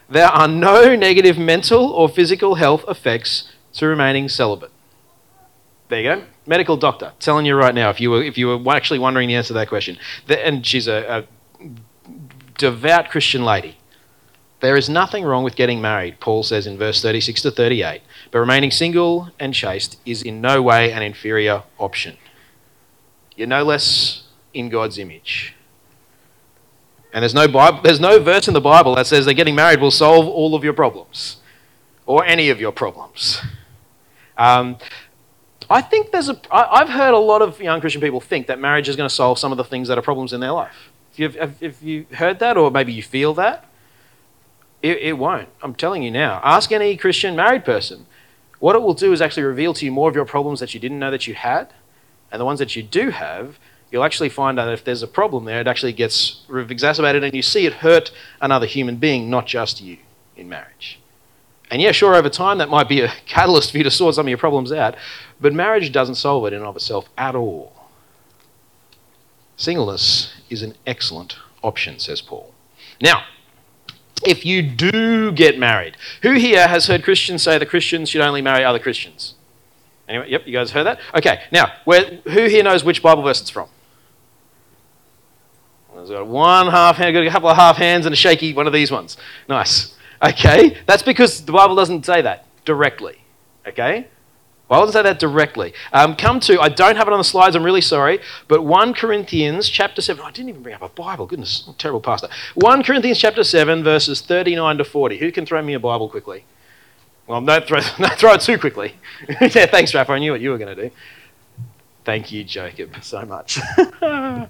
There 0.10 0.28
are 0.28 0.48
no 0.48 0.96
negative 0.96 1.38
mental 1.38 1.88
or 1.88 2.10
physical 2.10 2.56
health 2.56 2.84
effects 2.88 3.52
to 3.74 3.88
remaining 3.88 4.30
celibate. 4.30 4.72
There 5.90 6.02
you 6.02 6.16
go. 6.16 6.24
Medical 6.46 6.78
doctor 6.78 7.14
telling 7.20 7.46
you 7.46 7.56
right 7.56 7.74
now 7.74 7.90
if 7.90 8.02
you 8.02 8.12
were, 8.12 8.24
if 8.24 8.38
you 8.38 8.58
were 8.58 8.76
actually 8.76 9.00
wondering 9.00 9.28
the 9.28 9.36
answer 9.36 9.50
to 9.50 9.54
that 9.54 9.70
question. 9.70 9.98
And 10.28 10.66
she's 10.66 10.88
a, 10.88 11.28
a 11.62 11.68
devout 12.58 13.10
Christian 13.10 13.44
lady. 13.44 13.78
There 14.64 14.78
is 14.78 14.88
nothing 14.88 15.26
wrong 15.26 15.44
with 15.44 15.58
getting 15.58 15.82
married, 15.82 16.22
Paul 16.22 16.42
says 16.42 16.66
in 16.66 16.78
verse 16.78 17.02
36 17.02 17.42
to 17.42 17.52
38, 17.52 18.02
but 18.32 18.40
remaining 18.40 18.72
single 18.72 19.30
and 19.38 19.54
chaste 19.54 20.00
is 20.06 20.22
in 20.22 20.40
no 20.40 20.62
way 20.62 20.94
an 20.94 21.04
inferior 21.04 21.64
option. 21.78 22.16
You're 23.36 23.50
no 23.50 23.66
less 23.66 24.24
in 24.54 24.70
God's 24.70 24.98
image. 24.98 25.54
And 27.12 27.24
there's 27.24 27.34
no, 27.34 27.50
Bible, 27.50 27.82
there's 27.82 28.00
no 28.00 28.22
verse 28.22 28.48
in 28.48 28.54
the 28.54 28.62
Bible 28.62 28.96
that 28.96 29.06
says 29.06 29.26
that 29.26 29.34
getting 29.34 29.54
married 29.54 29.82
will 29.82 29.92
solve 29.92 30.28
all 30.28 30.56
of 30.56 30.64
your 30.64 30.72
problems 30.72 31.42
or 32.06 32.24
any 32.24 32.50
of 32.50 32.62
your 32.62 32.72
problems. 32.72 33.42
Um, 34.38 34.78
I 35.70 35.82
think 35.82 36.12
there's 36.12 36.30
a. 36.30 36.40
I, 36.50 36.80
I've 36.80 36.90
heard 36.90 37.14
a 37.14 37.20
lot 37.20 37.42
of 37.42 37.60
young 37.60 37.82
Christian 37.82 38.00
people 38.00 38.22
think 38.22 38.48
that 38.48 38.60
marriage 38.60 38.88
is 38.88 38.96
going 38.96 39.10
to 39.10 39.14
solve 39.14 39.40
some 39.40 39.52
of 39.52 39.58
the 39.58 39.66
things 39.66 39.90
that 39.90 39.98
are 39.98 40.02
problems 40.02 40.32
in 40.32 40.40
their 40.40 40.54
life. 40.54 40.90
Have, 41.18 41.36
have, 41.36 41.60
have 41.60 41.84
you 41.84 42.06
heard 42.14 42.40
that, 42.40 42.56
or 42.56 42.72
maybe 42.72 42.94
you 42.94 43.04
feel 43.04 43.34
that? 43.34 43.70
It, 44.84 44.98
it 44.98 45.18
won't. 45.18 45.48
I'm 45.64 45.74
telling 45.74 46.04
you 46.04 46.12
now. 46.12 46.42
Ask 46.44 46.72
any 46.72 46.96
Christian 46.98 47.36
married 47.36 47.64
person. 47.66 48.06
What 48.60 48.76
it 48.76 48.82
will 48.82 48.94
do 48.94 49.14
is 49.14 49.22
actually 49.22 49.44
reveal 49.44 49.74
to 49.74 49.86
you 49.86 49.92
more 49.92 50.10
of 50.10 50.16
your 50.16 50.26
problems 50.26 50.60
that 50.60 50.74
you 50.74 50.80
didn't 50.80 51.00
know 51.00 51.10
that 51.10 51.26
you 51.26 51.34
had. 51.34 51.74
And 52.32 52.40
the 52.40 52.46
ones 52.46 52.60
that 52.60 52.76
you 52.76 52.84
do 52.84 53.10
have, 53.10 53.58
you'll 53.92 54.04
actually 54.04 54.30
find 54.30 54.60
out 54.60 54.72
if 54.72 54.84
there's 54.84 55.02
a 55.02 55.08
problem 55.08 55.46
there, 55.46 55.62
it 55.62 55.68
actually 55.68 55.94
gets 55.94 56.42
exacerbated 56.50 57.24
and 57.24 57.34
you 57.34 57.42
see 57.42 57.66
it 57.66 57.74
hurt 57.74 58.12
another 58.42 58.66
human 58.66 58.98
being, 58.98 59.30
not 59.30 59.48
just 59.48 59.82
you 59.82 59.98
in 60.36 60.50
marriage. 60.50 61.00
And 61.72 61.82
yeah, 61.82 61.92
sure, 61.92 62.14
over 62.14 62.30
time 62.30 62.58
that 62.58 62.70
might 62.70 62.90
be 62.90 63.02
a 63.02 63.08
catalyst 63.26 63.72
for 63.72 63.78
you 63.78 63.84
to 63.86 63.92
sort 63.92 64.16
some 64.16 64.26
of 64.26 64.30
your 64.30 64.38
problems 64.38 64.72
out, 64.72 64.96
but 65.40 65.54
marriage 65.54 65.92
doesn't 65.92 66.16
solve 66.16 66.46
it 66.46 66.54
in 66.54 66.60
and 66.60 66.66
of 66.66 66.76
itself 66.76 67.10
at 67.18 67.36
all. 67.36 67.74
Singleness 69.56 70.34
is 70.50 70.62
an 70.62 70.76
excellent 70.86 71.38
option, 71.64 72.00
says 72.00 72.22
Paul. 72.22 72.54
Now, 73.02 73.24
if 74.28 74.46
you 74.46 74.62
do 74.62 75.32
get 75.32 75.58
married. 75.58 75.98
Who 76.22 76.34
here 76.34 76.68
has 76.68 76.88
heard 76.88 77.04
Christians 77.04 77.44
say 77.44 77.58
that 77.58 77.66
Christians 77.68 78.10
should 78.10 78.22
only 78.22 78.42
marry 78.42 78.64
other 78.64 78.80
Christians? 78.80 79.36
Anyway, 80.08 80.30
yep, 80.30 80.44
you 80.46 80.54
guys 80.54 80.72
heard 80.72 80.84
that? 80.84 81.00
Okay, 81.16 81.42
now, 81.52 81.72
where, 81.86 82.04
who 82.26 82.46
here 82.46 82.64
knows 82.64 82.84
which 82.84 83.02
Bible 83.02 83.24
verse 83.24 83.42
it's 83.42 83.50
from? 83.50 83.70
There's 85.96 86.10
got 86.10 86.28
one 86.28 86.68
half 86.68 86.98
hand, 86.98 87.14
got 87.14 87.26
a 87.26 87.30
couple 87.30 87.50
of 87.50 87.56
half 87.56 87.78
hands 87.78 88.06
and 88.06 88.14
a 88.14 88.16
shaky 88.16 88.54
one 88.54 88.68
of 88.68 88.74
these 88.74 88.92
ones. 88.92 89.16
Nice. 89.48 89.96
Okay, 90.22 90.78
that's 90.86 91.04
because 91.04 91.46
the 91.46 91.52
Bible 91.52 91.76
doesn't 91.76 92.06
say 92.06 92.22
that 92.22 92.46
directly. 92.66 93.18
Okay? 93.68 94.08
Well, 94.70 94.80
I 94.80 94.82
wouldn't 94.82 94.94
say 94.94 95.02
that 95.04 95.20
directly. 95.20 95.74
Um, 95.92 96.16
come 96.16 96.40
to, 96.42 96.60
I 96.60 96.70
don't 96.70 96.96
have 96.96 97.08
it 97.08 97.12
on 97.12 97.20
the 97.20 97.24
slides, 97.24 97.56
I'm 97.56 97.64
really 97.64 97.82
sorry, 97.82 98.20
but 98.48 98.64
1 98.64 98.94
Corinthians 98.94 99.68
chapter 99.68 100.02
7, 100.02 100.24
I 100.24 100.32
didn't 100.32 100.50
even 100.50 100.64
bring 100.64 100.74
up 100.74 100.82
a 100.82 100.90
Bible, 100.90 101.26
goodness, 101.26 101.70
terrible 101.78 102.00
pastor. 102.00 102.30
1 102.56 102.84
Corinthians 102.84 103.20
chapter 103.20 103.44
7, 103.44 103.84
verses 103.84 104.22
39 104.22 104.78
to 104.78 104.84
40. 104.86 105.18
Who 105.18 105.32
can 105.32 105.46
throw 105.46 105.62
me 105.62 105.74
a 105.74 105.80
Bible 105.80 106.10
quickly? 106.10 106.46
Well, 107.28 107.42
don't 107.42 107.68
throw, 107.68 107.82
throw 108.18 108.34
it 108.34 108.42
too 108.42 108.58
quickly. 108.58 108.96
yeah, 109.42 109.66
thanks, 109.66 109.92
Raph, 109.92 110.10
I 110.10 110.20
knew 110.20 110.32
what 110.32 110.42
you 110.42 110.52
were 110.52 110.58
going 110.58 110.76
to 110.76 110.90
do. 110.90 110.96
Thank 112.06 112.32
you, 112.32 112.44
Jacob, 112.46 112.96
so 113.02 113.24
much. 113.24 113.60
a 114.02 114.50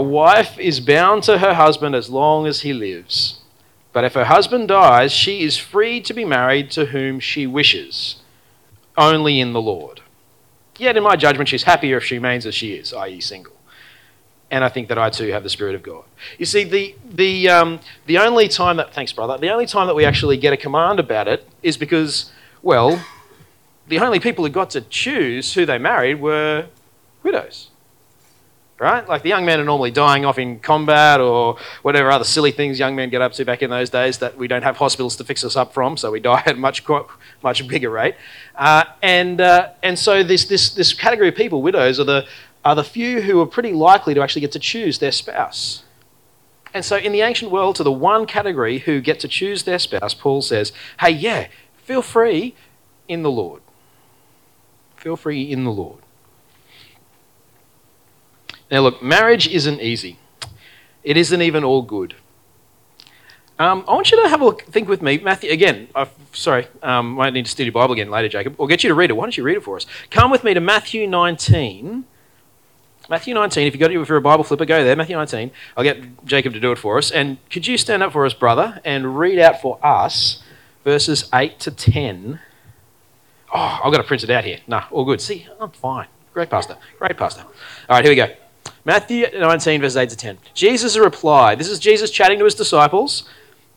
wife 0.00 0.58
is 0.58 0.78
bound 0.80 1.22
to 1.24 1.38
her 1.38 1.54
husband 1.54 1.94
as 1.94 2.10
long 2.10 2.46
as 2.46 2.60
he 2.60 2.74
lives. 2.74 3.40
But 3.94 4.04
if 4.04 4.12
her 4.12 4.26
husband 4.26 4.68
dies, 4.68 5.10
she 5.10 5.42
is 5.42 5.56
free 5.56 6.02
to 6.02 6.12
be 6.12 6.24
married 6.24 6.70
to 6.72 6.86
whom 6.86 7.18
she 7.18 7.46
wishes 7.46 8.17
only 8.98 9.40
in 9.40 9.52
the 9.52 9.60
Lord. 9.60 10.02
Yet, 10.76 10.96
in 10.96 11.02
my 11.02 11.16
judgment, 11.16 11.48
she's 11.48 11.62
happier 11.62 11.96
if 11.96 12.04
she 12.04 12.16
remains 12.16 12.46
as 12.46 12.54
she 12.54 12.74
is, 12.74 12.92
i.e., 12.92 13.20
single. 13.20 13.54
And 14.50 14.64
I 14.64 14.68
think 14.68 14.88
that 14.88 14.98
I 14.98 15.10
too 15.10 15.28
have 15.28 15.42
the 15.42 15.50
Spirit 15.50 15.74
of 15.74 15.82
God. 15.82 16.04
You 16.38 16.46
see, 16.46 16.64
the, 16.64 16.94
the, 17.04 17.48
um, 17.48 17.80
the 18.06 18.18
only 18.18 18.48
time 18.48 18.76
that, 18.76 18.94
thanks, 18.94 19.12
brother, 19.12 19.36
the 19.38 19.50
only 19.50 19.66
time 19.66 19.86
that 19.86 19.94
we 19.94 20.04
actually 20.04 20.36
get 20.36 20.52
a 20.52 20.56
command 20.56 21.00
about 21.00 21.28
it 21.28 21.46
is 21.62 21.76
because, 21.76 22.30
well, 22.62 23.04
the 23.88 23.98
only 23.98 24.20
people 24.20 24.44
who 24.44 24.50
got 24.50 24.70
to 24.70 24.80
choose 24.82 25.54
who 25.54 25.66
they 25.66 25.78
married 25.78 26.20
were 26.20 26.66
widows 27.22 27.68
right? 28.78 29.08
Like 29.08 29.22
the 29.22 29.28
young 29.28 29.44
men 29.44 29.60
are 29.60 29.64
normally 29.64 29.90
dying 29.90 30.24
off 30.24 30.38
in 30.38 30.60
combat 30.60 31.20
or 31.20 31.56
whatever 31.82 32.10
other 32.10 32.24
silly 32.24 32.52
things 32.52 32.78
young 32.78 32.94
men 32.94 33.10
get 33.10 33.20
up 33.20 33.32
to 33.32 33.44
back 33.44 33.62
in 33.62 33.70
those 33.70 33.90
days 33.90 34.18
that 34.18 34.36
we 34.36 34.46
don't 34.46 34.62
have 34.62 34.76
hospitals 34.76 35.16
to 35.16 35.24
fix 35.24 35.44
us 35.44 35.56
up 35.56 35.74
from, 35.74 35.96
so 35.96 36.10
we 36.10 36.20
die 36.28 36.42
at 36.46 36.54
a 36.54 36.58
much 36.58 36.84
much 37.42 37.66
bigger 37.66 37.90
rate. 37.90 38.14
Uh, 38.54 38.84
and 39.02 39.40
uh, 39.40 39.70
and 39.82 39.98
so 39.98 40.22
this 40.22 40.44
this 40.44 40.70
this 40.70 40.92
category 40.92 41.28
of 41.28 41.34
people, 41.34 41.62
widows, 41.62 41.98
are 41.98 42.04
the 42.04 42.26
are 42.64 42.74
the 42.74 42.84
few 42.84 43.22
who 43.22 43.40
are 43.40 43.46
pretty 43.46 43.72
likely 43.72 44.14
to 44.14 44.22
actually 44.22 44.40
get 44.40 44.52
to 44.52 44.58
choose 44.58 44.98
their 44.98 45.12
spouse. 45.12 45.82
And 46.74 46.84
so 46.84 46.96
in 46.96 47.12
the 47.12 47.22
ancient 47.22 47.50
world, 47.50 47.76
to 47.76 47.82
the 47.82 47.92
one 47.92 48.26
category 48.26 48.80
who 48.80 49.00
get 49.00 49.20
to 49.20 49.28
choose 49.28 49.62
their 49.62 49.78
spouse, 49.78 50.14
Paul 50.14 50.42
says, 50.42 50.72
"Hey, 51.00 51.10
yeah, 51.10 51.48
feel 51.82 52.02
free 52.02 52.54
in 53.08 53.22
the 53.22 53.30
Lord. 53.30 53.62
Feel 54.96 55.16
free 55.16 55.42
in 55.42 55.64
the 55.64 55.72
Lord." 55.72 56.00
Now, 58.70 58.80
look, 58.80 59.02
marriage 59.02 59.48
isn't 59.48 59.80
easy. 59.80 60.18
It 61.02 61.16
isn't 61.16 61.40
even 61.40 61.64
all 61.64 61.82
good. 61.82 62.14
Um, 63.58 63.84
I 63.88 63.94
want 63.94 64.10
you 64.12 64.22
to 64.22 64.28
have 64.28 64.40
a 64.40 64.44
look, 64.44 64.62
think 64.62 64.88
with 64.88 65.02
me. 65.02 65.18
Matthew, 65.18 65.50
again, 65.50 65.88
uh, 65.94 66.06
sorry, 66.32 66.68
um, 66.82 67.12
might 67.12 67.32
need 67.32 67.46
to 67.46 67.64
your 67.64 67.72
Bible 67.72 67.94
again 67.94 68.08
later, 68.08 68.28
Jacob. 68.28 68.54
We'll 68.56 68.68
get 68.68 68.84
you 68.84 68.88
to 68.88 68.94
read 68.94 69.10
it. 69.10 69.14
Why 69.14 69.24
don't 69.24 69.36
you 69.36 69.42
read 69.42 69.56
it 69.56 69.64
for 69.64 69.76
us? 69.76 69.86
Come 70.10 70.30
with 70.30 70.44
me 70.44 70.54
to 70.54 70.60
Matthew 70.60 71.08
19. 71.08 72.04
Matthew 73.08 73.34
19, 73.34 73.66
if, 73.66 73.74
you 73.74 73.80
got, 73.80 73.90
if 73.90 74.08
you're 74.08 74.18
a 74.18 74.20
Bible 74.20 74.44
flipper, 74.44 74.64
go 74.64 74.84
there. 74.84 74.94
Matthew 74.94 75.16
19. 75.16 75.50
I'll 75.76 75.82
get 75.82 76.24
Jacob 76.24 76.52
to 76.52 76.60
do 76.60 76.70
it 76.70 76.78
for 76.78 76.98
us. 76.98 77.10
And 77.10 77.38
could 77.50 77.66
you 77.66 77.78
stand 77.78 78.02
up 78.02 78.12
for 78.12 78.24
us, 78.26 78.34
brother, 78.34 78.80
and 78.84 79.18
read 79.18 79.38
out 79.38 79.60
for 79.60 79.84
us 79.84 80.42
verses 80.84 81.28
8 81.34 81.58
to 81.60 81.70
10? 81.70 82.38
Oh, 83.52 83.80
I've 83.82 83.90
got 83.90 83.98
to 83.98 84.04
print 84.04 84.22
it 84.22 84.30
out 84.30 84.44
here. 84.44 84.58
Nah, 84.66 84.84
all 84.90 85.04
good. 85.04 85.20
See, 85.20 85.48
I'm 85.58 85.70
fine. 85.70 86.06
Great 86.34 86.50
pastor. 86.50 86.76
Great 86.98 87.16
pastor. 87.16 87.42
All 87.42 87.96
right, 87.96 88.04
here 88.04 88.12
we 88.12 88.16
go. 88.16 88.28
Matthew 88.84 89.26
19, 89.32 89.80
verse 89.80 89.96
8 89.96 90.08
to 90.10 90.16
10. 90.16 90.38
Jesus 90.54 90.96
replied, 90.96 91.58
This 91.58 91.68
is 91.68 91.78
Jesus 91.78 92.10
chatting 92.10 92.38
to 92.38 92.44
his 92.44 92.54
disciples. 92.54 93.28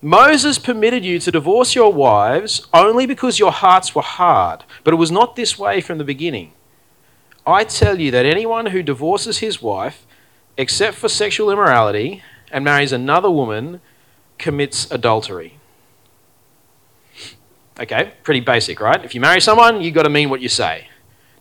Moses 0.02 0.58
permitted 0.58 1.06
you 1.06 1.20
to 1.20 1.32
divorce 1.32 1.76
your 1.76 1.94
wives 1.94 2.68
only 2.74 3.06
because 3.06 3.38
your 3.38 3.52
hearts 3.52 3.94
were 3.94 4.02
hard, 4.02 4.64
but 4.84 4.94
it 4.94 4.98
was 4.98 5.12
not 5.12 5.36
this 5.36 5.60
way 5.60 5.80
from 5.80 6.00
the 6.00 6.04
beginning. 6.04 6.54
I 7.46 7.64
tell 7.64 8.00
you 8.00 8.10
that 8.12 8.26
anyone 8.26 8.68
who 8.68 8.84
divorces 8.84 9.40
his 9.40 9.62
wife, 9.62 10.06
except 10.58 10.98
for 10.98 11.10
sexual 11.10 11.52
immorality, 11.52 12.24
and 12.52 12.64
marries 12.64 12.92
another 12.92 13.30
woman, 13.30 13.82
commits 14.38 14.90
adultery. 14.92 15.58
Okay, 17.80 18.14
pretty 18.24 18.42
basic, 18.42 18.80
right? 18.80 19.04
If 19.04 19.16
you 19.16 19.22
marry 19.22 19.42
someone, 19.42 19.82
you've 19.82 19.96
got 19.96 20.04
to 20.04 20.10
mean 20.10 20.30
what 20.30 20.42
you 20.42 20.50
say. 20.50 20.88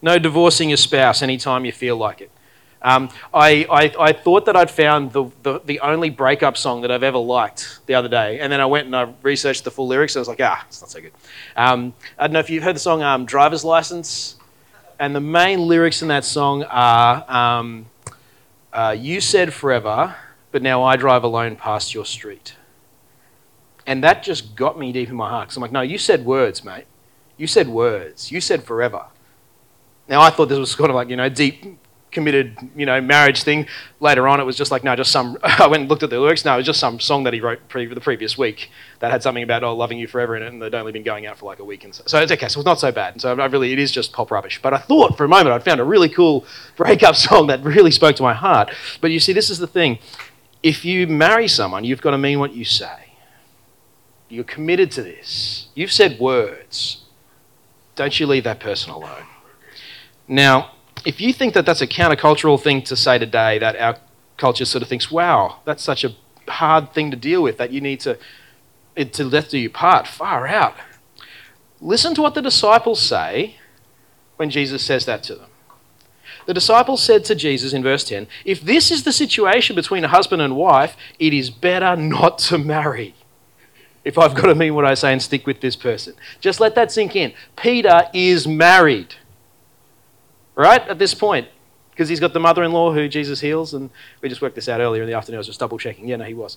No 0.00 0.18
divorcing 0.18 0.70
your 0.70 0.76
spouse 0.78 1.22
anytime 1.22 1.64
you 1.64 1.72
feel 1.72 1.96
like 1.96 2.20
it. 2.20 2.30
Um, 2.82 3.10
I, 3.34 3.66
I, 3.70 3.94
I, 4.08 4.12
thought 4.12 4.46
that 4.46 4.56
I'd 4.56 4.70
found 4.70 5.12
the, 5.12 5.24
the, 5.42 5.60
the, 5.66 5.80
only 5.80 6.08
breakup 6.08 6.56
song 6.56 6.80
that 6.80 6.90
I've 6.90 7.02
ever 7.02 7.18
liked 7.18 7.80
the 7.84 7.94
other 7.94 8.08
day. 8.08 8.40
And 8.40 8.50
then 8.50 8.58
I 8.58 8.64
went 8.64 8.86
and 8.86 8.96
I 8.96 9.12
researched 9.20 9.64
the 9.64 9.70
full 9.70 9.86
lyrics 9.86 10.14
and 10.16 10.20
I 10.20 10.22
was 10.22 10.28
like, 10.28 10.40
ah, 10.40 10.64
it's 10.66 10.80
not 10.80 10.90
so 10.90 11.02
good. 11.02 11.12
Um, 11.56 11.92
I 12.18 12.26
don't 12.26 12.32
know 12.32 12.38
if 12.38 12.48
you've 12.48 12.62
heard 12.62 12.76
the 12.76 12.80
song 12.80 13.02
um, 13.02 13.26
Driver's 13.26 13.64
License. 13.64 14.36
And 14.98 15.14
the 15.14 15.20
main 15.20 15.60
lyrics 15.60 16.00
in 16.00 16.08
that 16.08 16.24
song 16.24 16.62
are 16.64 17.24
um, 17.30 17.86
uh, 18.72 18.96
You 18.98 19.20
said 19.20 19.52
forever, 19.52 20.14
but 20.50 20.62
now 20.62 20.82
I 20.82 20.96
drive 20.96 21.22
alone 21.22 21.56
past 21.56 21.92
your 21.94 22.06
street. 22.06 22.54
And 23.86 24.04
that 24.04 24.22
just 24.22 24.56
got 24.56 24.78
me 24.78 24.92
deep 24.92 25.10
in 25.10 25.16
my 25.16 25.28
heart. 25.28 25.48
Because 25.48 25.56
I'm 25.56 25.62
like, 25.62 25.72
no, 25.72 25.80
you 25.82 25.98
said 25.98 26.24
words, 26.24 26.64
mate. 26.64 26.84
You 27.36 27.46
said 27.46 27.68
words. 27.68 28.30
You 28.30 28.40
said 28.40 28.64
forever. 28.64 29.06
Now, 30.08 30.20
I 30.22 30.30
thought 30.30 30.48
this 30.48 30.58
was 30.58 30.74
kind 30.74 30.90
of 30.90 30.96
like, 30.96 31.08
you 31.08 31.16
know, 31.16 31.28
deep 31.28 31.78
committed, 32.10 32.56
you 32.76 32.86
know, 32.86 33.00
marriage 33.00 33.42
thing. 33.42 33.66
Later 34.00 34.26
on, 34.26 34.40
it 34.40 34.44
was 34.44 34.56
just 34.56 34.70
like, 34.70 34.84
no, 34.84 34.94
just 34.96 35.12
some. 35.12 35.38
I 35.42 35.66
went 35.66 35.82
and 35.82 35.90
looked 35.90 36.02
at 36.02 36.10
the 36.10 36.18
lyrics. 36.18 36.44
No, 36.44 36.54
it 36.54 36.58
was 36.58 36.66
just 36.66 36.80
some 36.80 37.00
song 37.00 37.24
that 37.24 37.32
he 37.32 37.40
wrote 37.40 37.68
pre- 37.68 37.86
the 37.86 38.00
previous 38.00 38.36
week 38.36 38.70
that 39.00 39.10
had 39.10 39.22
something 39.22 39.42
about 39.42 39.62
oh, 39.64 39.74
loving 39.74 39.98
you 39.98 40.06
forever 40.06 40.36
in 40.36 40.42
it, 40.42 40.52
and 40.52 40.60
they'd 40.60 40.74
only 40.74 40.92
been 40.92 41.02
going 41.02 41.26
out 41.26 41.38
for 41.38 41.46
like 41.46 41.58
a 41.58 41.64
week. 41.64 41.84
And 41.84 41.94
so, 41.94 42.02
so 42.06 42.18
it's 42.20 42.32
okay. 42.32 42.48
So 42.48 42.60
it's 42.60 42.66
not 42.66 42.80
so 42.80 42.92
bad. 42.92 43.14
And 43.14 43.20
so 43.20 43.38
I 43.38 43.46
really, 43.46 43.72
it 43.72 43.78
is 43.78 43.90
just 43.92 44.12
pop 44.12 44.30
rubbish. 44.30 44.60
But 44.62 44.74
I 44.74 44.78
thought 44.78 45.16
for 45.16 45.24
a 45.24 45.28
moment 45.28 45.48
I'd 45.48 45.64
found 45.64 45.80
a 45.80 45.84
really 45.84 46.08
cool 46.08 46.44
breakup 46.76 47.16
song 47.28 47.46
that 47.48 47.62
really 47.62 47.90
spoke 47.90 48.16
to 48.16 48.22
my 48.22 48.34
heart. 48.34 48.74
But 49.00 49.10
you 49.10 49.20
see, 49.20 49.32
this 49.32 49.50
is 49.50 49.58
the 49.58 49.66
thing: 49.66 49.98
if 50.62 50.84
you 50.84 51.06
marry 51.06 51.48
someone, 51.48 51.84
you've 51.84 52.02
got 52.02 52.12
to 52.12 52.18
mean 52.18 52.38
what 52.38 52.54
you 52.54 52.64
say. 52.64 53.06
You're 54.28 54.44
committed 54.44 54.92
to 54.92 55.02
this. 55.02 55.68
You've 55.74 55.90
said 55.90 56.20
words. 56.20 57.04
Don't 57.96 58.18
you 58.18 58.26
leave 58.26 58.44
that 58.44 58.60
person 58.60 58.92
alone. 58.92 59.26
Now, 60.28 60.70
if 61.04 61.20
you 61.20 61.32
think 61.32 61.54
that 61.54 61.66
that's 61.66 61.80
a 61.80 61.86
countercultural 61.86 62.60
thing 62.60 62.82
to 62.82 62.96
say 62.96 63.18
today, 63.18 63.58
that 63.58 63.76
our 63.76 63.96
culture 64.36 64.64
sort 64.64 64.82
of 64.82 64.88
thinks, 64.88 65.10
wow, 65.10 65.60
that's 65.64 65.82
such 65.82 66.04
a 66.04 66.14
hard 66.48 66.92
thing 66.92 67.10
to 67.10 67.16
deal 67.16 67.42
with 67.42 67.58
that 67.58 67.72
you 67.72 67.80
need 67.80 68.00
to, 68.00 68.18
to 68.96 69.30
death 69.30 69.50
do 69.50 69.58
you 69.58 69.70
part, 69.70 70.06
far 70.06 70.46
out. 70.46 70.74
Listen 71.80 72.14
to 72.14 72.22
what 72.22 72.34
the 72.34 72.42
disciples 72.42 73.00
say 73.00 73.56
when 74.36 74.50
Jesus 74.50 74.84
says 74.84 75.06
that 75.06 75.22
to 75.24 75.34
them. 75.34 75.50
The 76.46 76.54
disciples 76.54 77.02
said 77.02 77.24
to 77.26 77.34
Jesus 77.34 77.72
in 77.72 77.82
verse 77.82 78.04
10, 78.04 78.26
If 78.44 78.60
this 78.60 78.90
is 78.90 79.04
the 79.04 79.12
situation 79.12 79.76
between 79.76 80.04
a 80.04 80.08
husband 80.08 80.42
and 80.42 80.56
wife, 80.56 80.96
it 81.18 81.32
is 81.32 81.50
better 81.50 81.96
not 81.96 82.38
to 82.38 82.58
marry. 82.58 83.14
If 84.04 84.16
I've 84.18 84.34
got 84.34 84.46
to 84.46 84.54
mean 84.54 84.74
what 84.74 84.86
I 84.86 84.94
say 84.94 85.12
and 85.12 85.22
stick 85.22 85.46
with 85.46 85.60
this 85.60 85.76
person. 85.76 86.14
Just 86.40 86.58
let 86.58 86.74
that 86.74 86.90
sink 86.90 87.14
in. 87.14 87.34
Peter 87.56 88.08
is 88.14 88.48
married 88.48 89.14
right? 90.54 90.80
At 90.88 90.98
this 90.98 91.14
point, 91.14 91.48
because 91.90 92.08
he's 92.08 92.20
got 92.20 92.32
the 92.32 92.40
mother 92.40 92.62
in 92.62 92.72
law 92.72 92.92
who 92.92 93.08
Jesus 93.08 93.40
heals, 93.40 93.74
and 93.74 93.90
we 94.20 94.28
just 94.28 94.40
worked 94.40 94.54
this 94.54 94.68
out 94.68 94.80
earlier 94.80 95.02
in 95.02 95.08
the 95.08 95.14
afternoon. 95.14 95.36
I 95.36 95.40
was 95.40 95.46
just 95.46 95.60
double 95.60 95.78
checking. 95.78 96.08
Yeah, 96.08 96.16
no, 96.16 96.24
he 96.24 96.34
was. 96.34 96.56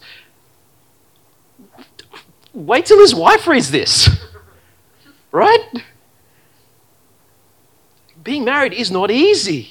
Wait 2.53 2.85
till 2.85 2.99
his 2.99 3.15
wife 3.15 3.47
reads 3.47 3.71
this, 3.71 4.09
right? 5.31 5.65
Being 8.23 8.45
married 8.45 8.73
is 8.73 8.91
not 8.91 9.11
easy. 9.11 9.69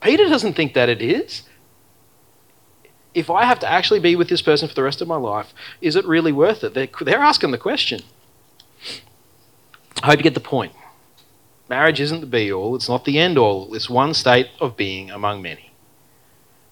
Peter 0.00 0.24
doesn't 0.28 0.54
think 0.54 0.74
that 0.74 0.88
it 0.88 1.00
is. 1.00 1.42
If 3.14 3.30
I 3.30 3.44
have 3.44 3.60
to 3.60 3.70
actually 3.70 4.00
be 4.00 4.16
with 4.16 4.28
this 4.28 4.42
person 4.42 4.68
for 4.68 4.74
the 4.74 4.82
rest 4.82 5.00
of 5.00 5.06
my 5.06 5.16
life, 5.16 5.54
is 5.80 5.94
it 5.94 6.04
really 6.04 6.32
worth 6.32 6.64
it? 6.64 6.74
They're, 6.74 6.88
they're 7.00 7.20
asking 7.20 7.52
the 7.52 7.58
question. 7.58 8.00
I 10.02 10.06
hope 10.06 10.18
you 10.18 10.24
get 10.24 10.34
the 10.34 10.40
point. 10.40 10.72
Marriage 11.68 12.00
isn't 12.00 12.20
the 12.20 12.26
be 12.26 12.52
all, 12.52 12.74
it's 12.76 12.88
not 12.88 13.04
the 13.04 13.18
end 13.18 13.38
all. 13.38 13.74
It's 13.74 13.88
one 13.88 14.14
state 14.14 14.48
of 14.60 14.76
being 14.76 15.10
among 15.10 15.40
many. 15.40 15.70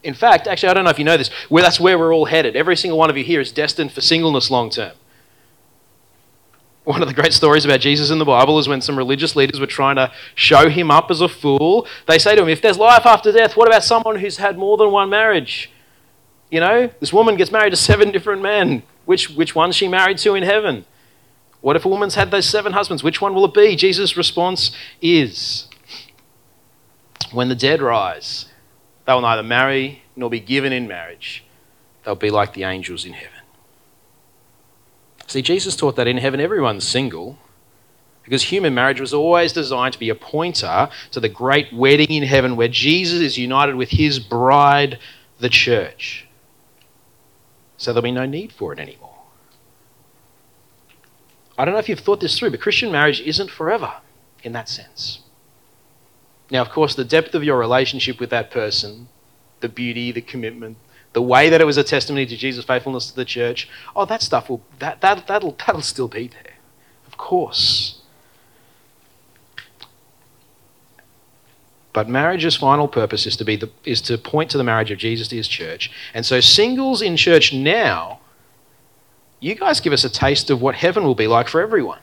In 0.03 0.15
fact, 0.15 0.47
actually, 0.47 0.69
I 0.69 0.75
don't 0.75 0.85
know 0.85 0.91
if 0.91 0.99
you 0.99 1.05
know 1.05 1.17
this, 1.17 1.31
well, 1.49 1.63
that's 1.65 1.81
where 1.81 1.99
we're 1.99 2.15
all 2.15 2.27
headed. 2.27 2.57
Every 2.57 2.77
single 2.77 2.99
one 2.99 3.09
of 3.09 3.17
you 3.17 3.25
here 3.25 3.41
is 3.41 3.53
destined 3.53 3.93
for 3.93 4.01
singleness 4.01 4.51
long 4.51 4.69
term. 4.69 4.93
One 6.85 7.01
of 7.01 7.07
the 7.07 7.15
great 7.15 7.33
stories 7.33 7.65
about 7.65 7.79
Jesus 7.79 8.11
in 8.11 8.19
the 8.19 8.25
Bible 8.25 8.59
is 8.59 8.67
when 8.67 8.81
some 8.81 8.99
religious 8.99 9.37
leaders 9.37 9.61
were 9.61 9.67
trying 9.67 9.95
to 9.97 10.11
show 10.35 10.69
him 10.69 10.91
up 10.91 11.13
as 11.13 11.21
a 11.21 11.29
fool. 11.29 11.87
They 12.09 12.19
say 12.19 12.35
to 12.35 12.43
him, 12.43 12.49
If 12.49 12.61
there's 12.61 12.77
life 12.77 13.07
after 13.07 13.31
death, 13.31 13.57
what 13.57 13.69
about 13.69 13.85
someone 13.85 14.17
who's 14.17 14.39
had 14.39 14.59
more 14.59 14.77
than 14.77 14.91
one 14.91 15.09
marriage? 15.09 15.71
You 16.51 16.59
know, 16.59 16.91
this 16.99 17.13
woman 17.13 17.37
gets 17.37 17.53
married 17.53 17.71
to 17.71 17.77
seven 17.77 18.11
different 18.11 18.43
men. 18.43 18.83
Which, 19.05 19.31
which 19.31 19.55
one's 19.55 19.77
she 19.77 19.87
married 19.89 20.19
to 20.19 20.35
in 20.35 20.43
heaven? 20.43 20.85
What 21.63 21.77
if 21.77 21.85
a 21.85 21.89
woman's 21.89 22.17
had 22.17 22.31
those 22.31 22.47
seven 22.47 22.73
husbands? 22.73 23.03
Which 23.03 23.21
one 23.21 23.35
will 23.35 23.47
it 23.47 23.55
be? 23.55 23.75
Jesus' 23.77 24.17
response 24.17 24.73
is 25.01 25.69
When 27.31 27.49
the 27.49 27.55
dead 27.55 27.81
rise, 27.81 28.47
they 29.07 29.15
will 29.15 29.23
neither 29.23 29.43
marry 29.43 30.03
nor 30.15 30.29
be 30.29 30.41
given 30.41 30.73
in 30.73 30.87
marriage. 30.87 31.45
They'll 32.05 32.15
be 32.15 32.31
like 32.31 32.53
the 32.53 32.65
angels 32.65 33.05
in 33.05 33.15
heaven. 33.15 33.39
See, 35.29 35.41
Jesus 35.41 35.77
taught 35.77 35.97
that 35.97 36.09
in 36.09 36.19
heaven 36.19 36.41
everyone's 36.41 36.87
single 36.87 37.39
because 38.25 38.43
human 38.43 38.75
marriage 38.75 39.01
was 39.01 39.15
always 39.15 39.53
designed 39.53 39.95
to 39.95 39.99
be 39.99 40.09
a 40.09 40.15
pointer 40.15 40.89
to 41.13 41.21
the 41.21 41.29
great 41.29 41.73
wedding 41.73 42.11
in 42.11 42.23
heaven 42.23 42.57
where 42.57 42.69
Jesus 42.69 43.21
is 43.21 43.39
united 43.39 43.77
with 43.77 43.91
his 43.91 44.19
bride, 44.19 44.99
the 45.39 45.49
church. 45.49 46.27
So 47.77 47.93
there'll 47.93 48.03
be 48.03 48.13
no 48.13 48.27
need 48.27 48.53
for 48.53 48.73
it 48.73 48.79
anymore. 48.79 49.12
I 51.59 51.65
don't 51.65 51.75
know 51.75 51.81
if 51.81 51.89
you've 51.89 52.01
thought 52.01 52.21
this 52.21 52.39
through, 52.39 52.51
but 52.51 52.61
Christian 52.61 52.91
marriage 52.91 53.21
isn't 53.21 53.51
forever 53.51 53.93
in 54.43 54.53
that 54.53 54.69
sense. 54.69 55.21
Now, 56.51 56.63
of 56.63 56.71
course, 56.71 56.95
the 56.95 57.05
depth 57.05 57.35
of 57.35 57.45
your 57.45 57.59
relationship 57.59 58.21
with 58.21 58.31
that 58.31 58.51
person, 58.51 59.09
the 59.61 59.69
beauty, 59.69 60.13
the 60.13 60.21
commitment, 60.21 60.77
the 61.13 61.23
way 61.23 61.51
that 61.51 61.61
it 61.61 61.65
was 61.65 61.77
a 61.77 61.85
testimony 61.85 62.27
to 62.27 62.37
Jesus' 62.37 62.65
faithfulness 62.65 63.11
to 63.11 63.17
the 63.17 63.25
church, 63.25 63.69
oh, 63.95 64.05
that 64.07 64.23
stuff 64.23 64.49
will, 64.49 64.63
that, 64.79 65.01
that, 65.03 65.27
that'll, 65.27 65.57
that'll 65.67 65.83
still 65.83 66.09
be 66.09 66.29
there. 66.29 66.55
Of 67.07 67.19
course. 67.19 68.01
But 71.93 72.09
marriage's 72.09 72.57
final 72.57 72.89
purpose 72.89 73.27
is 73.27 73.37
to, 73.37 73.45
be 73.45 73.57
the, 73.57 73.71
is 73.85 74.01
to 74.03 74.17
point 74.17 74.51
to 74.53 74.59
the 74.59 74.65
marriage 74.65 74.91
of 74.91 74.99
Jesus 74.99 75.29
to 75.29 75.37
his 75.37 75.49
church. 75.49 75.91
And 76.15 76.25
so, 76.25 76.41
singles 76.41 77.03
in 77.03 77.19
church 77.19 77.53
now 77.53 78.21
you 79.43 79.57
guys 79.57 79.81
give 79.81 79.93
us 79.93 80.05
a 80.05 80.09
taste 80.09 80.51
of 80.51 80.63
what 80.63 80.77
heaven 80.77 81.03
will 81.03 81.17
be 81.17 81.27
like 81.27 81.49
for 81.49 81.61
everyone. 81.61 81.99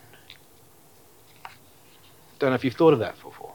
Don't 2.38 2.50
know 2.50 2.55
if 2.55 2.65
you've 2.65 2.75
thought 2.75 2.93
of 2.93 3.00
that 3.00 3.15
before. 3.15 3.53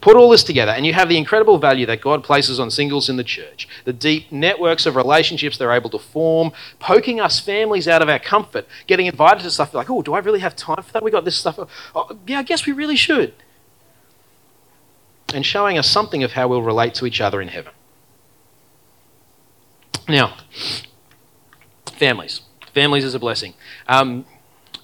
Put 0.00 0.16
all 0.16 0.30
this 0.30 0.44
together, 0.44 0.72
and 0.72 0.86
you 0.86 0.92
have 0.94 1.08
the 1.08 1.16
incredible 1.18 1.58
value 1.58 1.86
that 1.86 2.00
God 2.00 2.22
places 2.22 2.60
on 2.60 2.70
singles 2.70 3.08
in 3.08 3.16
the 3.16 3.24
church, 3.24 3.68
the 3.84 3.92
deep 3.92 4.30
networks 4.30 4.86
of 4.86 4.96
relationships 4.96 5.58
they're 5.58 5.72
able 5.72 5.90
to 5.90 5.98
form, 5.98 6.52
poking 6.78 7.20
us 7.20 7.40
families 7.40 7.88
out 7.88 8.02
of 8.02 8.08
our 8.08 8.18
comfort, 8.18 8.66
getting 8.86 9.06
invited 9.06 9.42
to 9.42 9.50
stuff 9.50 9.74
like, 9.74 9.90
oh, 9.90 10.02
do 10.02 10.14
I 10.14 10.18
really 10.20 10.40
have 10.40 10.54
time 10.54 10.82
for 10.82 10.92
that? 10.92 11.02
We 11.02 11.10
got 11.10 11.24
this 11.24 11.36
stuff. 11.36 11.58
Oh, 11.94 12.18
yeah, 12.26 12.38
I 12.38 12.42
guess 12.42 12.66
we 12.66 12.72
really 12.72 12.96
should. 12.96 13.34
And 15.34 15.44
showing 15.44 15.76
us 15.76 15.90
something 15.90 16.22
of 16.22 16.32
how 16.32 16.48
we'll 16.48 16.62
relate 16.62 16.94
to 16.94 17.06
each 17.06 17.20
other 17.20 17.42
in 17.42 17.48
heaven. 17.48 17.72
Now, 20.08 20.36
families. 21.98 22.42
Families 22.76 23.04
is 23.04 23.14
a 23.14 23.18
blessing. 23.18 23.54
Um, 23.88 24.26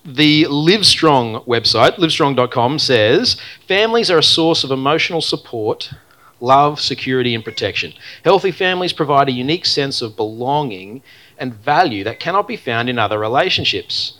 the 0.02 0.44
Livestrong 0.44 1.46
website, 1.46 1.99
livestrong.com, 1.99 2.78
says 2.78 3.37
families 3.68 4.11
are 4.11 4.16
a 4.16 4.22
source 4.22 4.64
of 4.64 4.70
emotional 4.70 5.20
support, 5.20 5.92
love, 6.40 6.80
security, 6.80 7.34
and 7.34 7.44
protection. 7.44 7.92
Healthy 8.25 8.52
families 8.52 8.94
provide 8.94 9.28
a 9.28 9.32
unique 9.32 9.66
sense 9.66 10.00
of 10.00 10.16
belonging 10.16 11.02
and 11.37 11.52
value 11.52 12.02
that 12.04 12.18
cannot 12.18 12.49
be 12.49 12.56
found 12.56 12.88
in 12.88 12.99
other 12.99 13.18
relationships. 13.18 14.18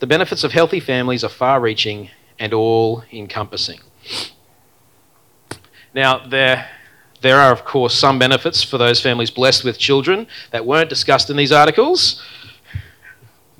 The 0.00 0.08
benefits 0.08 0.42
of 0.42 0.50
healthy 0.50 0.80
families 0.80 1.22
are 1.22 1.28
far 1.28 1.60
reaching 1.60 2.10
and 2.40 2.52
all 2.52 3.04
encompassing. 3.12 3.78
Now, 5.94 6.26
there, 6.26 6.68
there 7.20 7.38
are, 7.38 7.52
of 7.52 7.64
course, 7.64 7.94
some 7.94 8.18
benefits 8.18 8.64
for 8.64 8.78
those 8.78 9.00
families 9.00 9.30
blessed 9.30 9.62
with 9.62 9.78
children 9.78 10.26
that 10.50 10.66
weren't 10.66 10.88
discussed 10.88 11.30
in 11.30 11.36
these 11.36 11.52
articles 11.52 12.20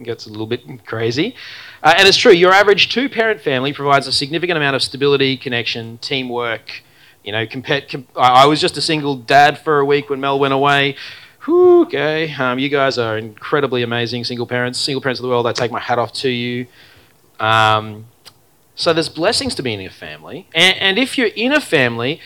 gets 0.03 0.27
a 0.27 0.31
little 0.31 0.47
bit 0.47 0.85
crazy. 0.87 1.35
Uh, 1.83 1.95
and 1.97 2.09
it's 2.09 2.17
true, 2.17 2.33
your 2.33 2.53
average 2.53 2.89
two 2.89 3.09
parent 3.09 3.41
family 3.41 3.73
provides 3.73 4.07
a 4.07 4.13
significant 4.13 4.57
amount 4.57 4.77
of 4.77 4.83
stability, 4.83 5.37
connection, 5.37 5.99
teamwork, 5.99 6.83
You 7.25 7.33
know, 7.33 7.47
I 8.17 8.47
was 8.47 8.61
just 8.61 8.77
a 8.77 8.81
single 8.81 9.17
dad 9.17 9.59
for 9.59 9.79
a 9.79 9.85
week 9.85 10.11
when 10.11 10.21
Mel 10.21 10.39
went 10.39 10.55
away. 10.55 10.97
Whew, 11.45 11.83
okay, 11.83 12.33
um, 12.35 12.59
you 12.59 12.69
guys 12.69 12.99
are 12.99 13.19
incredibly 13.19 13.83
amazing 13.83 14.25
single 14.25 14.47
parents, 14.47 14.79
single 14.79 15.01
parents 15.01 15.19
of 15.19 15.23
the 15.23 15.29
world. 15.29 15.47
I 15.47 15.53
take 15.53 15.73
my 15.73 15.81
hat 15.81 15.99
off 15.99 16.13
to 16.15 16.29
you. 16.29 16.67
Um, 17.41 18.07
so 18.75 18.93
there's 18.93 19.09
blessings 19.09 19.55
to 19.57 19.63
being 19.63 19.81
in 19.81 19.87
a 19.87 19.91
family, 19.91 20.47
and, 20.55 20.77
and 20.79 20.99
if 20.99 21.19
you're 21.19 21.35
in 21.35 21.53
a 21.53 21.61
family, 21.61 22.21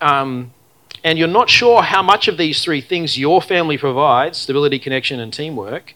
um, 0.00 0.52
and 1.04 1.18
you're 1.18 1.28
not 1.28 1.50
sure 1.50 1.82
how 1.82 2.02
much 2.02 2.28
of 2.28 2.36
these 2.38 2.62
three 2.62 2.80
things 2.80 3.18
your 3.18 3.42
family 3.42 3.76
provides 3.76 4.38
stability, 4.38 4.78
connection, 4.78 5.20
and 5.20 5.32
teamwork 5.32 5.94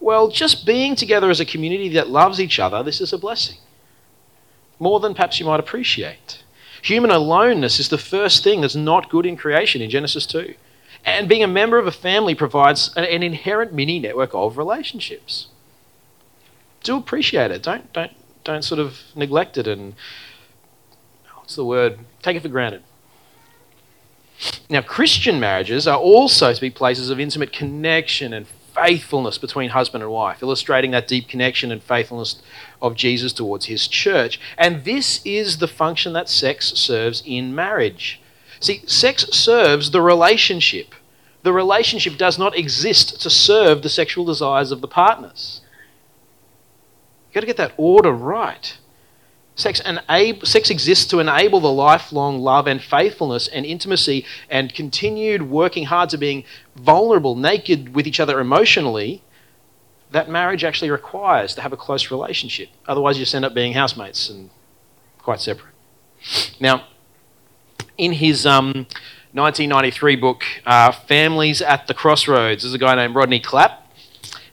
well, 0.00 0.28
just 0.28 0.66
being 0.66 0.94
together 0.94 1.30
as 1.30 1.40
a 1.40 1.44
community 1.44 1.88
that 1.90 2.10
loves 2.10 2.40
each 2.40 2.58
other, 2.58 2.82
this 2.82 3.00
is 3.00 3.12
a 3.12 3.18
blessing. 3.18 3.58
More 4.78 5.00
than 5.00 5.14
perhaps 5.14 5.40
you 5.40 5.46
might 5.46 5.60
appreciate. 5.60 6.42
Human 6.82 7.10
aloneness 7.10 7.80
is 7.80 7.88
the 7.88 7.98
first 7.98 8.44
thing 8.44 8.60
that's 8.60 8.76
not 8.76 9.10
good 9.10 9.26
in 9.26 9.36
creation 9.36 9.80
in 9.80 9.90
Genesis 9.90 10.26
2. 10.26 10.54
And 11.04 11.28
being 11.28 11.42
a 11.42 11.48
member 11.48 11.78
of 11.78 11.86
a 11.86 11.92
family 11.92 12.34
provides 12.34 12.92
an 12.96 13.22
inherent 13.22 13.72
mini 13.72 13.98
network 13.98 14.30
of 14.34 14.58
relationships. 14.58 15.48
Do 16.82 16.96
appreciate 16.96 17.50
it. 17.50 17.62
Don't, 17.62 17.92
don't, 17.92 18.12
don't 18.44 18.62
sort 18.62 18.80
of 18.80 19.00
neglect 19.14 19.56
it 19.56 19.66
and, 19.66 19.94
what's 21.36 21.56
the 21.56 21.64
word? 21.64 22.00
Take 22.22 22.36
it 22.36 22.42
for 22.42 22.48
granted. 22.48 22.82
Now, 24.68 24.82
Christian 24.82 25.40
marriages 25.40 25.86
are 25.88 25.98
also 25.98 26.52
to 26.52 26.60
be 26.60 26.70
places 26.70 27.08
of 27.08 27.18
intimate 27.18 27.52
connection 27.52 28.32
and 28.32 28.46
faithfulness 28.76 29.38
between 29.38 29.70
husband 29.70 30.04
and 30.04 30.12
wife, 30.12 30.42
illustrating 30.42 30.90
that 30.92 31.08
deep 31.08 31.28
connection 31.28 31.72
and 31.72 31.82
faithfulness 31.82 32.42
of 32.80 32.94
Jesus 32.94 33.32
towards 33.32 33.66
his 33.66 33.88
church. 33.88 34.38
And 34.58 34.84
this 34.84 35.20
is 35.24 35.58
the 35.58 35.68
function 35.68 36.12
that 36.12 36.28
sex 36.28 36.72
serves 36.74 37.22
in 37.26 37.54
marriage. 37.54 38.20
See, 38.60 38.82
sex 38.86 39.24
serves 39.32 39.90
the 39.90 40.02
relationship. 40.02 40.94
The 41.42 41.52
relationship 41.52 42.16
does 42.16 42.38
not 42.38 42.56
exist 42.56 43.20
to 43.22 43.30
serve 43.30 43.82
the 43.82 43.88
sexual 43.88 44.24
desires 44.24 44.72
of 44.72 44.80
the 44.80 44.88
partners. 44.88 45.60
You've 47.26 47.34
got 47.34 47.40
to 47.40 47.46
get 47.46 47.56
that 47.56 47.74
order 47.76 48.12
right. 48.12 48.78
Sex, 49.56 49.80
sex 50.44 50.70
exists 50.70 51.06
to 51.06 51.18
enable 51.18 51.60
the 51.60 51.72
lifelong 51.72 52.40
love 52.40 52.66
and 52.66 52.82
faithfulness 52.82 53.48
and 53.48 53.64
intimacy 53.64 54.26
and 54.50 54.74
continued 54.74 55.48
working 55.48 55.86
hard 55.86 56.10
to 56.10 56.18
being 56.18 56.44
vulnerable, 56.76 57.34
naked 57.34 57.94
with 57.94 58.06
each 58.06 58.20
other 58.20 58.38
emotionally. 58.38 59.22
That 60.10 60.28
marriage 60.28 60.62
actually 60.62 60.90
requires 60.90 61.54
to 61.54 61.62
have 61.62 61.72
a 61.72 61.76
close 61.76 62.10
relationship. 62.10 62.68
Otherwise, 62.86 63.16
you 63.16 63.22
just 63.22 63.34
end 63.34 63.46
up 63.46 63.54
being 63.54 63.72
housemates 63.72 64.28
and 64.28 64.50
quite 65.18 65.40
separate. 65.40 65.72
Now, 66.60 66.86
in 67.96 68.12
his 68.12 68.44
um, 68.44 68.86
1993 69.32 70.16
book, 70.16 70.44
uh, 70.66 70.92
Families 70.92 71.62
at 71.62 71.86
the 71.86 71.94
Crossroads, 71.94 72.62
there's 72.62 72.74
a 72.74 72.78
guy 72.78 72.94
named 72.94 73.14
Rodney 73.14 73.40
Clapp, 73.40 73.90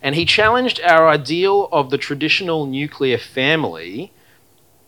and 0.01 0.15
he 0.15 0.23
challenged 0.23 0.79
our 0.81 1.09
ideal 1.09 1.67
of 1.73 1.89
the 1.89 1.97
traditional 1.97 2.65
nuclear 2.65 3.17
family 3.17 4.13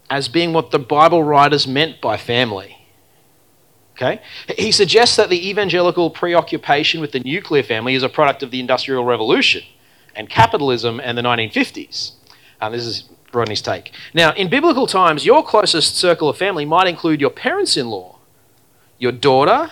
as 0.10 0.28
being 0.28 0.54
what 0.54 0.72
the 0.72 0.80
Bible 0.80 1.24
writers 1.24 1.68
meant 1.68 2.02
by 2.02 2.18
family. 2.18 2.78
Okay? 3.96 4.22
He 4.58 4.72
suggests 4.72 5.16
that 5.16 5.30
the 5.30 5.50
evangelical 5.50 6.10
preoccupation 6.10 7.00
with 7.02 7.12
the 7.12 7.22
nuclear 7.22 7.64
family 7.64 7.96
is 7.96 8.04
a 8.04 8.10
product 8.10 8.44
of 8.44 8.52
the 8.52 8.60
Industrial 8.60 9.04
Revolution 9.06 9.64
and 10.16 10.30
capitalism 10.30 11.00
and 11.00 11.18
the 11.18 11.22
1950s. 11.22 12.12
And 12.62 12.74
uh, 12.74 12.78
this 12.78 12.86
is 12.86 13.10
Rodney's 13.34 13.62
take. 13.62 13.92
Now, 14.14 14.34
in 14.34 14.50
biblical 14.50 14.88
times, 14.88 15.26
your 15.26 15.44
closest 15.44 15.96
circle 15.96 16.30
of 16.30 16.38
family 16.38 16.66
might 16.66 16.88
include 16.88 17.22
your 17.22 17.30
parents 17.30 17.78
in 17.78 17.90
law, 17.90 18.18
your 18.98 19.12
daughter, 19.12 19.72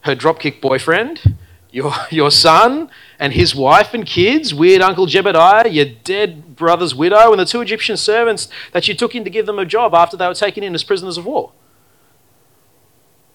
her 0.00 0.16
dropkick 0.16 0.60
boyfriend, 0.60 1.36
your, 1.78 1.94
your 2.10 2.30
son 2.30 2.90
and 3.20 3.32
his 3.32 3.54
wife 3.54 3.94
and 3.94 4.04
kids, 4.04 4.52
weird 4.52 4.82
Uncle 4.82 5.06
Jebediah, 5.06 5.72
your 5.72 5.86
dead 5.86 6.56
brother's 6.56 6.94
widow, 6.94 7.30
and 7.30 7.40
the 7.40 7.44
two 7.44 7.60
Egyptian 7.60 7.96
servants 7.96 8.48
that 8.72 8.88
you 8.88 8.94
took 8.94 9.14
in 9.14 9.24
to 9.24 9.30
give 9.30 9.46
them 9.46 9.58
a 9.58 9.64
job 9.64 9.94
after 9.94 10.16
they 10.16 10.26
were 10.26 10.34
taken 10.34 10.64
in 10.64 10.74
as 10.74 10.82
prisoners 10.82 11.16
of 11.16 11.24
war. 11.24 11.52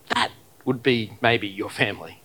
That 0.10 0.32
would 0.66 0.84
be 0.84 1.18
maybe 1.22 1.48
your 1.48 1.70
family. 1.70 2.22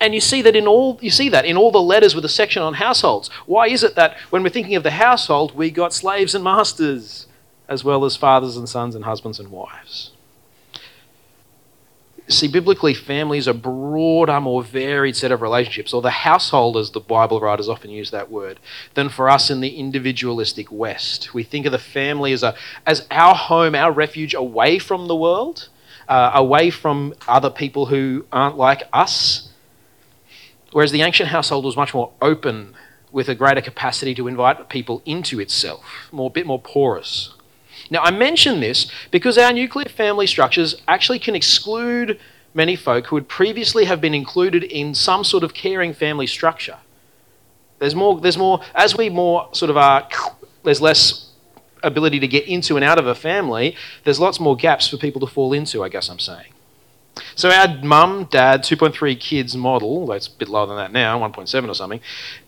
And 0.00 0.14
you 0.14 0.20
see 0.20 0.42
that 0.42 0.54
in 0.54 0.66
all 0.66 0.98
you 1.00 1.10
see 1.10 1.28
that 1.30 1.44
in 1.44 1.56
all 1.56 1.72
the 1.72 1.80
letters 1.80 2.14
with 2.14 2.24
a 2.24 2.28
section 2.28 2.62
on 2.62 2.74
households. 2.74 3.28
Why 3.46 3.68
is 3.68 3.82
it 3.82 3.94
that 3.96 4.16
when 4.30 4.42
we're 4.42 4.50
thinking 4.50 4.76
of 4.76 4.82
the 4.82 4.92
household, 4.92 5.56
we 5.56 5.70
got 5.70 5.92
slaves 5.92 6.34
and 6.34 6.44
masters, 6.44 7.26
as 7.68 7.82
well 7.82 8.04
as 8.04 8.16
fathers 8.16 8.56
and 8.56 8.68
sons 8.68 8.94
and 8.94 9.04
husbands 9.04 9.40
and 9.40 9.50
wives? 9.50 10.12
See, 12.28 12.48
biblically, 12.48 12.94
family 12.94 13.38
is 13.38 13.48
a 13.48 13.54
broader, 13.54 14.40
more 14.40 14.62
varied 14.62 15.16
set 15.16 15.32
of 15.32 15.42
relationships, 15.42 15.92
or 15.92 16.00
the 16.00 16.10
household, 16.10 16.76
as 16.76 16.92
the 16.92 17.00
Bible 17.00 17.40
writers 17.40 17.68
often 17.68 17.90
use 17.90 18.10
that 18.10 18.30
word, 18.30 18.60
than 18.94 19.08
for 19.08 19.28
us 19.28 19.50
in 19.50 19.60
the 19.60 19.76
individualistic 19.76 20.70
West. 20.70 21.34
We 21.34 21.42
think 21.42 21.66
of 21.66 21.72
the 21.72 21.78
family 21.78 22.32
as, 22.32 22.42
a, 22.42 22.54
as 22.86 23.06
our 23.10 23.34
home, 23.34 23.74
our 23.74 23.90
refuge 23.90 24.34
away 24.34 24.78
from 24.78 25.08
the 25.08 25.16
world, 25.16 25.68
uh, 26.08 26.30
away 26.34 26.70
from 26.70 27.14
other 27.26 27.50
people 27.50 27.86
who 27.86 28.24
aren't 28.32 28.56
like 28.56 28.84
us. 28.92 29.50
Whereas 30.70 30.92
the 30.92 31.02
ancient 31.02 31.28
household 31.28 31.64
was 31.64 31.76
much 31.76 31.92
more 31.92 32.12
open, 32.22 32.74
with 33.12 33.28
a 33.28 33.34
greater 33.34 33.60
capacity 33.60 34.14
to 34.14 34.26
invite 34.26 34.68
people 34.70 35.02
into 35.04 35.38
itself, 35.38 36.08
more, 36.10 36.28
a 36.28 36.32
bit 36.32 36.46
more 36.46 36.60
porous. 36.60 37.34
Now, 37.90 38.02
I 38.02 38.10
mention 38.10 38.60
this 38.60 38.90
because 39.10 39.38
our 39.38 39.52
nuclear 39.52 39.88
family 39.88 40.26
structures 40.26 40.74
actually 40.88 41.18
can 41.18 41.34
exclude 41.34 42.18
many 42.54 42.76
folk 42.76 43.06
who 43.06 43.16
would 43.16 43.28
previously 43.28 43.84
have 43.86 44.00
been 44.00 44.14
included 44.14 44.64
in 44.64 44.94
some 44.94 45.24
sort 45.24 45.42
of 45.42 45.54
caring 45.54 45.94
family 45.94 46.26
structure. 46.26 46.78
There's 47.78 47.94
more, 47.94 48.20
there's 48.20 48.38
more, 48.38 48.60
as 48.74 48.96
we 48.96 49.08
more 49.08 49.48
sort 49.52 49.70
of 49.70 49.76
are, 49.76 50.08
there's 50.62 50.80
less 50.80 51.30
ability 51.82 52.20
to 52.20 52.28
get 52.28 52.46
into 52.46 52.76
and 52.76 52.84
out 52.84 52.98
of 52.98 53.06
a 53.06 53.14
family, 53.14 53.76
there's 54.04 54.20
lots 54.20 54.38
more 54.38 54.56
gaps 54.56 54.88
for 54.88 54.96
people 54.96 55.20
to 55.20 55.26
fall 55.26 55.52
into, 55.52 55.82
I 55.82 55.88
guess 55.88 56.08
I'm 56.08 56.18
saying. 56.18 56.52
So 57.34 57.50
our 57.50 57.76
mum, 57.82 58.28
dad, 58.30 58.62
2.3 58.62 59.18
kids 59.18 59.56
model, 59.56 59.88
although 59.88 60.12
it's 60.12 60.28
a 60.28 60.30
bit 60.30 60.48
lower 60.48 60.66
than 60.66 60.76
that 60.76 60.92
now, 60.92 61.18
1.7 61.18 61.68
or 61.68 61.74
something, 61.74 62.00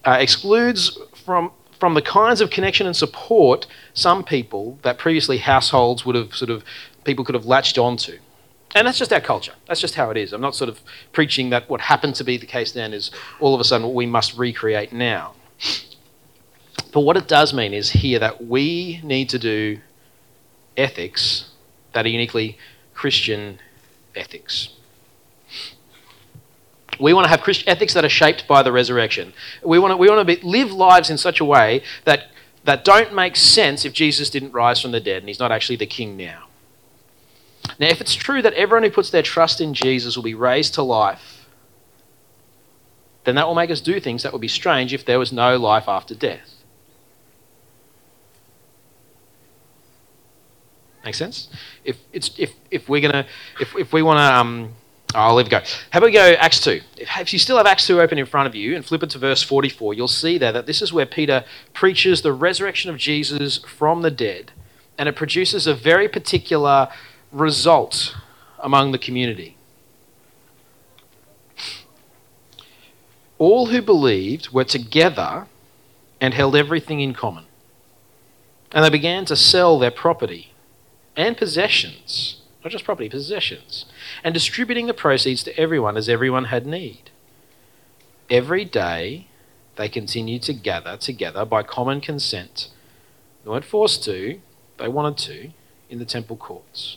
uh, 0.04 0.16
excludes 0.20 0.98
from 1.12 1.50
from 1.78 1.94
the 1.94 2.02
kinds 2.02 2.40
of 2.40 2.50
connection 2.50 2.86
and 2.86 2.96
support 2.96 3.66
some 3.92 4.24
people 4.24 4.78
that 4.82 4.98
previously 4.98 5.38
households 5.38 6.04
would 6.04 6.14
have 6.14 6.34
sort 6.34 6.50
of 6.50 6.64
people 7.04 7.24
could 7.24 7.34
have 7.34 7.46
latched 7.46 7.78
onto. 7.78 8.18
And 8.74 8.86
that's 8.86 8.98
just 8.98 9.12
our 9.12 9.20
culture. 9.20 9.52
That's 9.68 9.80
just 9.80 9.94
how 9.94 10.10
it 10.10 10.16
is. 10.16 10.32
I'm 10.32 10.40
not 10.40 10.56
sort 10.56 10.68
of 10.68 10.80
preaching 11.12 11.50
that 11.50 11.68
what 11.68 11.82
happened 11.82 12.16
to 12.16 12.24
be 12.24 12.36
the 12.36 12.46
case 12.46 12.72
then 12.72 12.92
is 12.92 13.10
all 13.38 13.54
of 13.54 13.60
a 13.60 13.64
sudden 13.64 13.86
what 13.86 13.94
we 13.94 14.06
must 14.06 14.36
recreate 14.36 14.92
now. 14.92 15.34
But 16.92 17.00
what 17.00 17.16
it 17.16 17.28
does 17.28 17.54
mean 17.54 17.72
is 17.72 17.90
here 17.90 18.18
that 18.18 18.44
we 18.44 19.00
need 19.02 19.28
to 19.30 19.38
do 19.38 19.78
ethics 20.76 21.50
that 21.92 22.04
are 22.04 22.08
uniquely 22.08 22.58
Christian 22.94 23.60
ethics. 24.14 24.70
We 26.98 27.12
want 27.12 27.24
to 27.24 27.28
have 27.28 27.42
Christian 27.42 27.68
ethics 27.68 27.94
that 27.94 28.04
are 28.04 28.10
shaped 28.10 28.46
by 28.46 28.62
the 28.62 28.72
resurrection. 28.72 29.32
We 29.62 29.78
want 29.78 29.92
to, 29.92 29.96
we 29.96 30.08
want 30.08 30.26
to 30.26 30.36
be, 30.36 30.40
live 30.42 30.72
lives 30.72 31.10
in 31.10 31.18
such 31.18 31.40
a 31.40 31.44
way 31.44 31.82
that, 32.04 32.28
that 32.64 32.84
don't 32.84 33.14
make 33.14 33.36
sense 33.36 33.84
if 33.84 33.92
Jesus 33.92 34.30
didn't 34.30 34.52
rise 34.52 34.80
from 34.80 34.92
the 34.92 35.00
dead 35.00 35.18
and 35.18 35.28
he's 35.28 35.38
not 35.38 35.52
actually 35.52 35.76
the 35.76 35.86
king 35.86 36.16
now. 36.16 36.44
Now, 37.78 37.88
if 37.88 38.00
it's 38.00 38.14
true 38.14 38.42
that 38.42 38.52
everyone 38.54 38.82
who 38.82 38.90
puts 38.90 39.10
their 39.10 39.22
trust 39.22 39.60
in 39.60 39.74
Jesus 39.74 40.16
will 40.16 40.22
be 40.22 40.34
raised 40.34 40.74
to 40.74 40.82
life, 40.82 41.46
then 43.24 43.34
that 43.36 43.46
will 43.46 43.54
make 43.54 43.70
us 43.70 43.80
do 43.80 43.98
things 44.00 44.22
that 44.22 44.32
would 44.32 44.40
be 44.40 44.48
strange 44.48 44.92
if 44.92 45.04
there 45.04 45.18
was 45.18 45.32
no 45.32 45.56
life 45.56 45.88
after 45.88 46.14
death. 46.14 46.50
Make 51.04 51.14
sense? 51.14 51.48
If 51.84 51.98
it's 52.12 52.30
if 52.38 52.54
if 52.70 52.88
we're 52.88 53.02
gonna 53.02 53.26
if 53.60 53.76
if 53.76 53.92
we 53.92 54.02
want 54.02 54.18
to 54.18 54.22
um, 54.22 54.74
I'll 55.14 55.36
leave 55.36 55.46
it 55.46 55.50
go. 55.50 55.60
How 55.90 55.98
about 55.98 56.06
we 56.06 56.12
go 56.12 56.34
Acts 56.38 56.60
2? 56.60 56.80
If 56.96 57.32
you 57.32 57.38
still 57.38 57.56
have 57.56 57.66
Acts 57.66 57.86
2 57.86 58.00
open 58.00 58.18
in 58.18 58.26
front 58.26 58.48
of 58.48 58.54
you 58.54 58.74
and 58.74 58.84
flip 58.84 59.02
it 59.02 59.10
to 59.10 59.18
verse 59.18 59.42
44, 59.42 59.94
you'll 59.94 60.08
see 60.08 60.38
there 60.38 60.52
that 60.52 60.66
this 60.66 60.82
is 60.82 60.92
where 60.92 61.06
Peter 61.06 61.44
preaches 61.72 62.22
the 62.22 62.32
resurrection 62.32 62.90
of 62.90 62.96
Jesus 62.96 63.58
from 63.58 64.02
the 64.02 64.10
dead, 64.10 64.52
and 64.98 65.08
it 65.08 65.14
produces 65.14 65.66
a 65.66 65.74
very 65.74 66.08
particular 66.08 66.88
result 67.30 68.16
among 68.58 68.90
the 68.92 68.98
community. 68.98 69.56
All 73.38 73.66
who 73.66 73.82
believed 73.82 74.52
were 74.52 74.64
together 74.64 75.46
and 76.20 76.34
held 76.34 76.56
everything 76.56 77.00
in 77.00 77.14
common. 77.14 77.44
And 78.72 78.84
they 78.84 78.90
began 78.90 79.24
to 79.26 79.36
sell 79.36 79.78
their 79.78 79.90
property 79.90 80.52
and 81.16 81.36
possessions 81.36 82.40
not 82.64 82.70
just 82.70 82.84
property, 82.84 83.10
possessions, 83.10 83.84
and 84.24 84.32
distributing 84.32 84.86
the 84.86 84.94
proceeds 84.94 85.44
to 85.44 85.56
everyone 85.60 85.96
as 85.96 86.08
everyone 86.08 86.46
had 86.46 86.66
need. 86.66 87.10
Every 88.30 88.64
day 88.64 89.28
they 89.76 89.88
continued 89.88 90.42
to 90.44 90.54
gather 90.54 90.96
together 90.96 91.44
by 91.44 91.62
common 91.62 92.00
consent. 92.00 92.70
They 93.44 93.50
weren't 93.50 93.66
forced 93.66 94.02
to, 94.04 94.40
they 94.78 94.88
wanted 94.88 95.18
to, 95.18 95.50
in 95.90 95.98
the 95.98 96.06
temple 96.06 96.36
courts. 96.36 96.96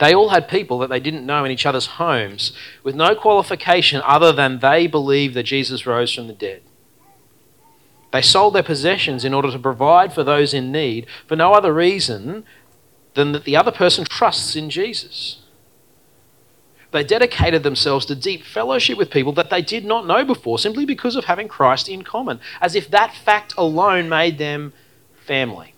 They 0.00 0.14
all 0.14 0.30
had 0.30 0.48
people 0.48 0.78
that 0.78 0.88
they 0.88 1.00
didn't 1.00 1.26
know 1.26 1.44
in 1.44 1.50
each 1.50 1.66
other's 1.66 1.86
homes 1.86 2.52
with 2.82 2.94
no 2.94 3.14
qualification 3.14 4.00
other 4.04 4.32
than 4.32 4.60
they 4.60 4.86
believed 4.86 5.34
that 5.34 5.42
Jesus 5.42 5.86
rose 5.86 6.14
from 6.14 6.26
the 6.26 6.32
dead. 6.32 6.62
They 8.10 8.22
sold 8.22 8.54
their 8.54 8.62
possessions 8.62 9.26
in 9.26 9.34
order 9.34 9.50
to 9.50 9.58
provide 9.58 10.14
for 10.14 10.24
those 10.24 10.54
in 10.54 10.72
need 10.72 11.06
for 11.26 11.36
no 11.36 11.52
other 11.52 11.74
reason 11.74 12.44
than 13.18 13.32
that 13.32 13.42
the 13.42 13.56
other 13.56 13.72
person 13.72 14.04
trusts 14.04 14.54
in 14.54 14.70
Jesus. 14.70 15.40
They 16.92 17.02
dedicated 17.02 17.64
themselves 17.64 18.06
to 18.06 18.14
deep 18.14 18.44
fellowship 18.44 18.96
with 18.96 19.10
people 19.10 19.32
that 19.32 19.50
they 19.50 19.60
did 19.60 19.84
not 19.84 20.06
know 20.06 20.24
before 20.24 20.58
simply 20.58 20.86
because 20.86 21.16
of 21.16 21.24
having 21.24 21.48
Christ 21.48 21.88
in 21.88 22.02
common, 22.02 22.38
as 22.60 22.76
if 22.76 22.88
that 22.90 23.12
fact 23.12 23.54
alone 23.58 24.08
made 24.08 24.38
them 24.38 24.72
family. 25.26 25.74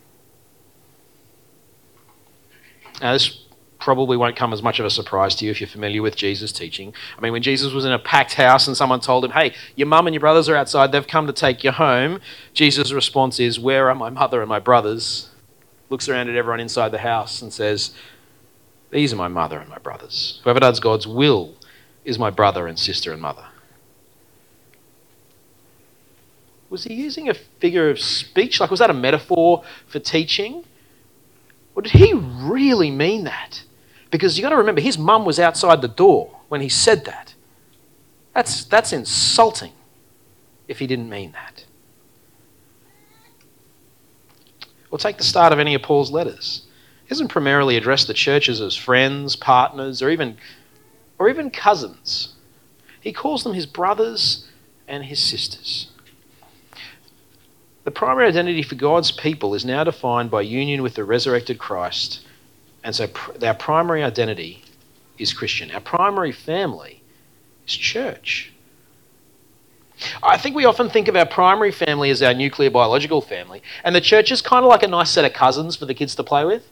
Now, 3.00 3.14
this 3.14 3.46
probably 3.79 4.18
won't 4.18 4.37
come 4.37 4.53
as 4.53 4.62
much 4.62 4.79
of 4.79 4.85
a 4.85 4.90
surprise 4.90 5.35
to 5.37 5.46
you 5.46 5.50
if 5.50 5.62
you're 5.62 5.66
familiar 5.66 6.03
with 6.03 6.14
Jesus' 6.14 6.53
teaching. 6.53 6.92
I 7.16 7.22
mean, 7.22 7.33
when 7.33 7.42
Jesus 7.42 7.72
was 7.72 7.87
in 7.87 7.92
a 7.92 7.98
packed 7.98 8.35
house 8.35 8.68
and 8.68 8.76
someone 8.76 9.00
told 9.00 9.24
him, 9.24 9.31
Hey, 9.31 9.55
your 9.76 9.88
mum 9.88 10.07
and 10.07 10.12
your 10.12 10.20
brothers 10.20 10.46
are 10.50 10.57
outside, 10.57 10.92
they've 10.92 11.07
come 11.07 11.26
to 11.26 11.33
take 11.33 11.64
you 11.64 11.70
home, 11.70 12.20
Jesus' 12.53 12.92
response 12.92 13.40
is, 13.40 13.59
Where 13.59 13.88
are 13.88 13.94
my 13.94 14.11
mother 14.11 14.42
and 14.42 14.48
my 14.50 14.59
brothers? 14.59 15.30
Looks 15.90 16.09
around 16.09 16.29
at 16.29 16.37
everyone 16.37 16.61
inside 16.61 16.90
the 16.90 16.98
house 16.98 17.42
and 17.42 17.53
says, 17.53 17.92
These 18.90 19.12
are 19.12 19.16
my 19.16 19.29
mother 19.29 19.59
and 19.59 19.68
my 19.68 19.79
brothers. 19.79 20.40
Whoever 20.44 20.61
does 20.61 20.81
God's 20.81 21.07
will 21.07 21.55
is 22.05 22.18
my 22.18 22.31
brother 22.31 22.66
and 22.66 22.79
sister 22.79 23.12
and 23.12 23.20
mother. 23.20 23.44
Was 26.70 26.85
he 26.85 26.94
using 26.94 27.29
a 27.29 27.35
figure 27.35 27.90
of 27.90 27.98
speech? 27.98 28.61
Like, 28.61 28.70
was 28.70 28.79
that 28.79 28.90
a 28.90 28.94
metaphor 28.94 29.64
for 29.88 29.98
teaching? 29.98 30.64
Or 31.74 31.83
did 31.83 31.92
he 31.92 32.14
really 32.14 32.92
mean 32.92 33.24
that? 33.24 33.64
Because 34.12 34.38
you've 34.38 34.44
got 34.44 34.50
to 34.50 34.57
remember, 34.57 34.81
his 34.81 34.96
mum 34.96 35.24
was 35.24 35.40
outside 35.40 35.83
the 35.83 35.88
door 35.88 36.40
when 36.48 36.61
he 36.61 36.68
said 36.68 37.05
that. 37.05 37.35
That's, 38.35 38.64
that's 38.64 38.92
insulting 38.92 39.72
if 40.68 40.79
he 40.79 40.87
didn't 40.87 41.09
mean 41.09 41.33
that. 41.33 41.64
Or 44.90 44.98
take 44.98 45.18
the 45.18 45.24
start 45.24 45.53
of 45.53 45.59
any 45.59 45.74
of 45.74 45.83
Paul's 45.83 46.11
letters. 46.11 46.62
He 47.05 47.09
doesn't 47.09 47.29
primarily 47.29 47.76
address 47.76 48.05
the 48.05 48.14
churches 48.14 48.61
as 48.61 48.76
friends, 48.76 49.37
partners, 49.37 50.03
or 50.03 50.11
even, 50.11 50.37
or 51.18 51.29
even 51.29 51.50
cousins. 51.50 52.35
He 53.00 53.12
calls 53.12 53.44
them 53.44 53.55
his 53.55 53.66
brothers 53.66 54.46
and 54.87 55.05
his 55.05 55.20
sisters. 55.20 55.90
The 57.85 57.90
primary 57.90 58.29
identity 58.29 58.62
for 58.62 58.74
God's 58.74 59.11
people 59.11 59.55
is 59.55 59.64
now 59.64 59.85
defined 59.85 60.31
by 60.31 60.42
union 60.42 60.83
with 60.83 60.94
the 60.94 61.05
resurrected 61.05 61.59
Christ. 61.59 62.20
And 62.85 62.94
so 62.94 63.07
pr- 63.09 63.44
our 63.44 63.55
primary 63.55 64.03
identity 64.03 64.62
is 65.18 65.33
Christian. 65.33 65.70
Our 65.70 65.81
primary 65.81 66.33
family 66.33 67.03
is 67.66 67.74
church. 67.74 68.53
I 70.22 70.36
think 70.36 70.56
we 70.56 70.64
often 70.64 70.88
think 70.88 71.08
of 71.08 71.16
our 71.16 71.26
primary 71.26 71.72
family 71.72 72.10
as 72.10 72.22
our 72.22 72.34
nuclear 72.34 72.70
biological 72.70 73.20
family, 73.20 73.62
and 73.84 73.94
the 73.94 74.00
church 74.00 74.30
is 74.32 74.42
kind 74.42 74.64
of 74.64 74.68
like 74.68 74.82
a 74.82 74.88
nice 74.88 75.10
set 75.10 75.24
of 75.24 75.32
cousins 75.32 75.76
for 75.76 75.86
the 75.86 75.94
kids 75.94 76.14
to 76.16 76.22
play 76.22 76.44
with. 76.44 76.70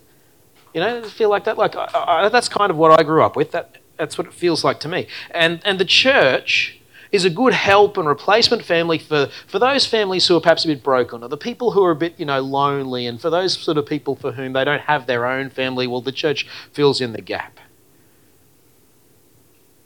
You 0.74 0.80
know, 0.80 1.02
feel 1.02 1.30
like 1.30 1.44
that. 1.44 1.58
Like 1.58 1.76
I, 1.76 1.88
I, 1.94 2.28
that's 2.28 2.48
kind 2.48 2.70
of 2.70 2.76
what 2.76 2.98
I 2.98 3.02
grew 3.02 3.22
up 3.22 3.36
with. 3.36 3.52
That 3.52 3.78
that's 3.96 4.18
what 4.18 4.26
it 4.26 4.32
feels 4.32 4.64
like 4.64 4.80
to 4.80 4.88
me. 4.88 5.06
And 5.30 5.60
and 5.64 5.78
the 5.78 5.84
church 5.84 6.78
is 7.10 7.24
a 7.24 7.30
good 7.30 7.54
help 7.54 7.96
and 7.96 8.06
replacement 8.06 8.62
family 8.64 8.98
for, 8.98 9.30
for 9.46 9.58
those 9.58 9.86
families 9.86 10.26
who 10.26 10.36
are 10.36 10.40
perhaps 10.40 10.64
a 10.64 10.68
bit 10.68 10.82
broken, 10.82 11.22
or 11.22 11.28
the 11.28 11.36
people 11.36 11.70
who 11.70 11.82
are 11.82 11.90
a 11.90 11.96
bit, 11.96 12.14
you 12.18 12.26
know, 12.26 12.40
lonely, 12.40 13.06
and 13.06 13.20
for 13.20 13.30
those 13.30 13.58
sort 13.58 13.78
of 13.78 13.86
people 13.86 14.14
for 14.14 14.32
whom 14.32 14.52
they 14.52 14.64
don't 14.64 14.82
have 14.82 15.06
their 15.06 15.24
own 15.26 15.48
family, 15.48 15.86
well, 15.86 16.02
the 16.02 16.12
church 16.12 16.46
fills 16.72 17.00
in 17.00 17.12
the 17.12 17.22
gap. 17.22 17.58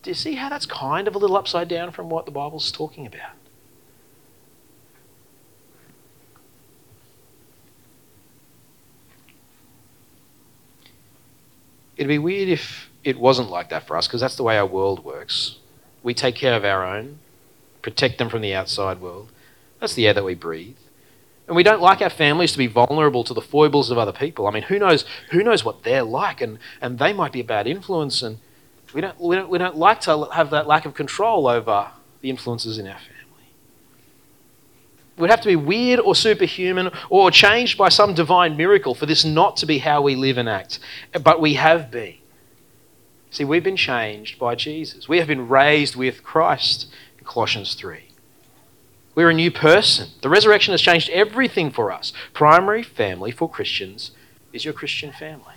Do 0.03 0.11
you 0.11 0.15
see 0.15 0.35
how 0.35 0.49
that's 0.49 0.67
kind 0.67 1.07
of 1.07 1.15
a 1.15 1.19
little 1.19 1.37
upside 1.37 1.69
down 1.69 1.93
from 1.93 2.11
what 2.11 2.27
the 2.27 2.33
Bible's 2.33 2.73
talking 2.73 3.07
about? 3.07 3.31
It'd 11.97 12.09
be 12.09 12.19
weird 12.19 12.49
if 12.49 12.91
it 13.05 13.17
wasn't 13.17 13.49
like 13.49 13.69
that 13.71 13.87
for 13.87 13.97
us, 13.97 14.09
because 14.09 14.21
that's 14.21 14.35
the 14.35 14.43
way 14.43 14.59
our 14.59 14.67
world 14.67 15.05
works. 15.05 15.59
We 16.03 16.15
take 16.15 16.35
care 16.35 16.55
of 16.55 16.65
our 16.65 16.85
own, 16.85 17.21
protect 17.81 18.19
them 18.19 18.29
from 18.29 18.43
the 18.43 18.55
outside 18.55 19.01
world. 19.01 19.31
That's 19.79 19.95
the 19.95 20.09
air 20.09 20.15
that 20.15 20.25
we 20.25 20.35
breathe. 20.35 20.77
And 21.47 21.55
we 21.55 21.63
don't 21.63 21.83
like 21.83 22.01
our 22.01 22.11
families 22.11 22.53
to 22.53 22.59
be 22.59 22.67
vulnerable 22.67 23.23
to 23.25 23.35
the 23.35 23.41
foibles 23.41 23.91
of 23.91 23.99
other 23.99 24.13
people. 24.13 24.49
I 24.49 24.51
mean, 24.51 24.65
who 24.65 24.81
knows, 24.81 25.05
who 25.31 25.45
knows 25.45 25.65
what 25.65 25.85
they're 25.85 26.03
like, 26.03 26.41
and, 26.41 26.59
and 26.81 26.99
they 26.99 27.13
might 27.13 27.33
be 27.33 27.41
a 27.41 27.45
bad 27.45 27.69
influence, 27.69 28.23
and 28.23 28.39
we 28.95 29.01
don't, 29.01 29.19
we, 29.21 29.37
don't, 29.37 29.49
we 29.49 29.59
don't 29.59 29.77
like 29.77 30.01
to 30.03 30.29
have 30.33 30.51
that 30.51 30.67
lack 30.67 30.87
of 30.87 30.95
control 30.95 31.47
over 31.47 31.91
the 32.21 32.31
influences 32.31 32.79
in 32.79 32.87
our 32.87 32.99
family. 32.99 33.13
We'd 35.19 35.31
have 35.31 35.41
to 35.43 35.49
be 35.49 35.57
weird 35.57 36.01
or 36.01 36.15
superhuman 36.15 36.91
or 37.11 37.31
changed 37.31 37.77
by 37.79 37.91
some 37.91 38.15
divine 38.15 38.57
miracle 38.57 38.95
for 38.95 39.07
this 39.07 39.25
not 39.25 39.57
to 39.59 39.67
be 39.67 39.79
how 39.79 40.03
we 40.03 40.15
live 40.15 40.39
and 40.39 40.49
act. 40.49 40.79
But 41.23 41.41
we 41.41 41.55
have 41.55 41.91
been. 41.91 42.17
See, 43.31 43.45
we've 43.45 43.65
been 43.65 43.77
changed 43.77 44.39
by 44.39 44.55
Jesus. 44.55 45.09
We 45.09 45.19
have 45.19 45.27
been 45.27 45.49
raised 45.49 45.97
with 45.97 46.23
Christ 46.23 46.93
in 47.19 47.25
Colossians 47.25 47.75
3. 47.75 48.09
We're 49.15 49.31
a 49.31 49.35
new 49.35 49.51
person. 49.51 50.11
The 50.23 50.29
resurrection 50.29 50.73
has 50.73 50.81
changed 50.81 51.11
everything 51.11 51.71
for 51.71 51.93
us. 51.93 52.13
Primary 52.33 52.83
family 52.83 53.31
for 53.31 53.49
Christians 53.49 54.13
is 54.53 54.65
your 54.65 54.75
Christian 54.75 55.13
family. 55.13 55.52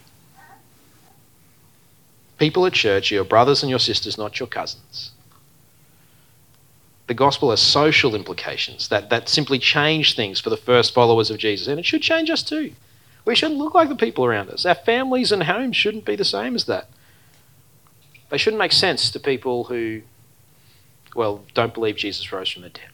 People 2.38 2.66
at 2.66 2.74
church 2.74 3.12
are 3.12 3.16
your 3.16 3.24
brothers 3.24 3.64
and 3.64 3.70
your 3.70 3.80
sisters, 3.80 4.18
not 4.18 4.40
your 4.40 4.48
cousins. 4.48 5.12
The 7.08 7.14
gospel 7.14 7.52
has 7.52 7.62
social 7.62 8.16
implications 8.16 8.90
that, 8.90 9.10
that 9.10 9.30
simply 9.30 9.60
change 9.60 10.16
things 10.16 10.40
for 10.40 10.50
the 10.50 10.58
first 10.58 10.94
followers 10.94 11.30
of 11.30 11.38
Jesus, 11.38 11.68
and 11.68 11.80
it 11.80 11.86
should 11.86 12.02
change 12.02 12.30
us 12.30 12.42
too. 12.42 12.74
We 13.26 13.36
shouldn't 13.36 13.60
look 13.60 13.74
like 13.74 13.90
the 13.90 13.96
people 13.96 14.26
around 14.26 14.50
us. 14.50 14.66
Our 14.66 14.76
families 14.76 15.32
and 15.32 15.44
homes 15.44 15.76
shouldn't 15.76 16.06
be 16.06 16.16
the 16.16 16.26
same 16.26 16.56
as 16.56 16.66
that. 16.66 16.90
They 18.30 18.38
shouldn't 18.38 18.60
make 18.60 18.72
sense 18.72 19.12
to 19.12 19.20
people 19.20 19.66
who, 19.66 20.02
well, 21.16 21.44
don't 21.54 21.74
believe 21.74 21.96
Jesus 21.96 22.32
rose 22.32 22.50
from 22.50 22.64
the 22.64 22.70
dead. 22.70 22.90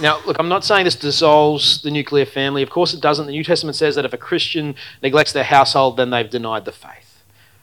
Now, 0.00 0.20
look, 0.26 0.36
I'm 0.38 0.50
not 0.50 0.64
saying 0.64 0.84
this 0.84 0.96
dissolves 0.96 1.80
the 1.80 1.90
nuclear 1.90 2.26
family. 2.26 2.62
Of 2.62 2.68
course, 2.68 2.92
it 2.92 3.00
doesn't. 3.00 3.26
The 3.26 3.32
New 3.32 3.44
Testament 3.44 3.76
says 3.76 3.94
that 3.94 4.04
if 4.04 4.12
a 4.12 4.18
Christian 4.18 4.74
neglects 5.02 5.32
their 5.32 5.44
household, 5.44 5.96
then 5.96 6.10
they've 6.10 6.28
denied 6.28 6.66
the 6.66 6.72
faith. 6.72 7.01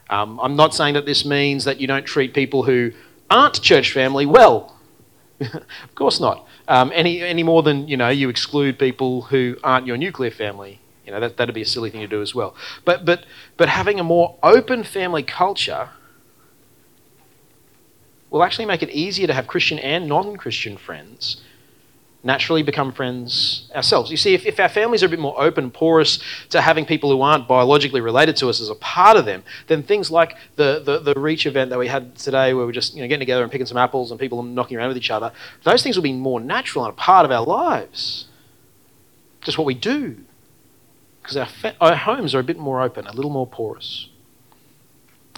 Um, 0.10 0.40
I'm 0.42 0.56
not 0.56 0.74
saying 0.74 0.96
that 0.96 1.06
this 1.06 1.26
means 1.26 1.66
that 1.66 1.80
you 1.80 1.88
don't 1.88 2.06
treat 2.06 2.34
people 2.34 2.64
who 2.64 2.92
aren't 3.30 3.62
church 3.62 3.92
family 3.92 4.26
well. 4.26 4.76
of 5.40 5.96
course 5.96 6.20
not. 6.20 6.46
Um, 6.68 6.92
any, 6.94 7.22
any 7.22 7.44
more 7.44 7.64
than 7.64 7.88
you 7.88 7.98
know, 7.98 8.10
you 8.10 8.30
exclude 8.30 8.78
people 8.80 9.24
who 9.24 9.58
aren't 9.64 9.86
your 9.88 9.98
nuclear 9.98 10.32
family. 10.32 10.80
You 11.06 11.12
know, 11.12 11.20
that, 11.20 11.38
that'd 11.38 11.56
be 11.56 11.62
a 11.62 11.66
silly 11.66 11.90
thing 11.90 12.02
to 12.02 12.08
do 12.08 12.22
as 12.22 12.36
well. 12.36 12.56
But, 12.86 13.06
but, 13.06 13.26
but 13.58 13.70
having 13.70 14.00
a 14.00 14.04
more 14.04 14.38
open 14.44 14.84
family 14.84 15.24
culture 15.24 15.90
will 18.30 18.44
actually 18.44 18.66
make 18.66 18.84
it 18.84 18.90
easier 18.92 19.26
to 19.28 19.34
have 19.34 19.48
Christian 19.48 19.80
and 19.80 20.08
non 20.08 20.38
Christian 20.38 20.78
friends 20.78 21.42
naturally 22.30 22.62
become 22.62 22.92
friends 22.92 23.68
ourselves. 23.74 24.12
You 24.12 24.18
see, 24.18 24.36
if, 24.36 24.46
if 24.46 24.60
our 24.60 24.70
families 24.70 25.02
are 25.02 25.08
a 25.08 25.10
bit 25.10 25.18
more 25.18 25.34
open, 25.42 25.72
porous 25.72 26.20
to 26.50 26.62
having 26.62 26.86
people 26.86 27.10
who 27.10 27.22
aren't 27.22 27.48
biologically 27.48 28.02
related 28.02 28.36
to 28.36 28.50
us 28.50 28.62
as 28.62 28.70
a 28.70 28.76
part 28.76 29.18
of 29.18 29.26
them, 29.26 29.42
then 29.66 29.82
things 29.82 30.12
like 30.12 30.36
the, 30.56 30.80
the, 30.86 31.00
the 31.00 31.20
Reach 31.20 31.48
event 31.48 31.72
that 31.72 31.80
we 31.80 31.88
had 31.88 32.16
today, 32.16 32.54
where 32.54 32.68
we're 32.68 32.72
just 32.72 32.94
you 32.94 33.02
know, 33.02 33.08
getting 33.08 33.26
together 33.26 33.42
and 33.42 33.52
picking 33.52 33.66
some 33.66 33.78
apples 33.78 34.12
and 34.12 34.20
people 34.20 34.44
knocking 34.44 34.78
around 34.78 34.90
with 34.90 34.98
each 34.98 35.10
other, 35.10 35.32
those 35.64 35.82
things 35.82 35.96
will 35.96 36.04
be 36.04 36.14
more 36.14 36.40
natural 36.40 36.86
and 36.86 36.94
a 36.94 36.96
part 36.96 37.26
of 37.26 37.32
our 37.32 37.44
lives. 37.44 38.28
Just 39.42 39.58
what 39.58 39.66
we 39.66 39.74
do. 39.74 40.18
Because 41.24 41.36
our, 41.36 41.48
fa- 41.48 41.76
our 41.82 41.96
homes 41.96 42.36
are 42.36 42.40
a 42.40 42.44
bit 42.44 42.60
more 42.60 42.84
open, 42.84 43.08
a 43.08 43.14
little 43.14 43.32
more 43.32 43.48
porous. 43.48 44.08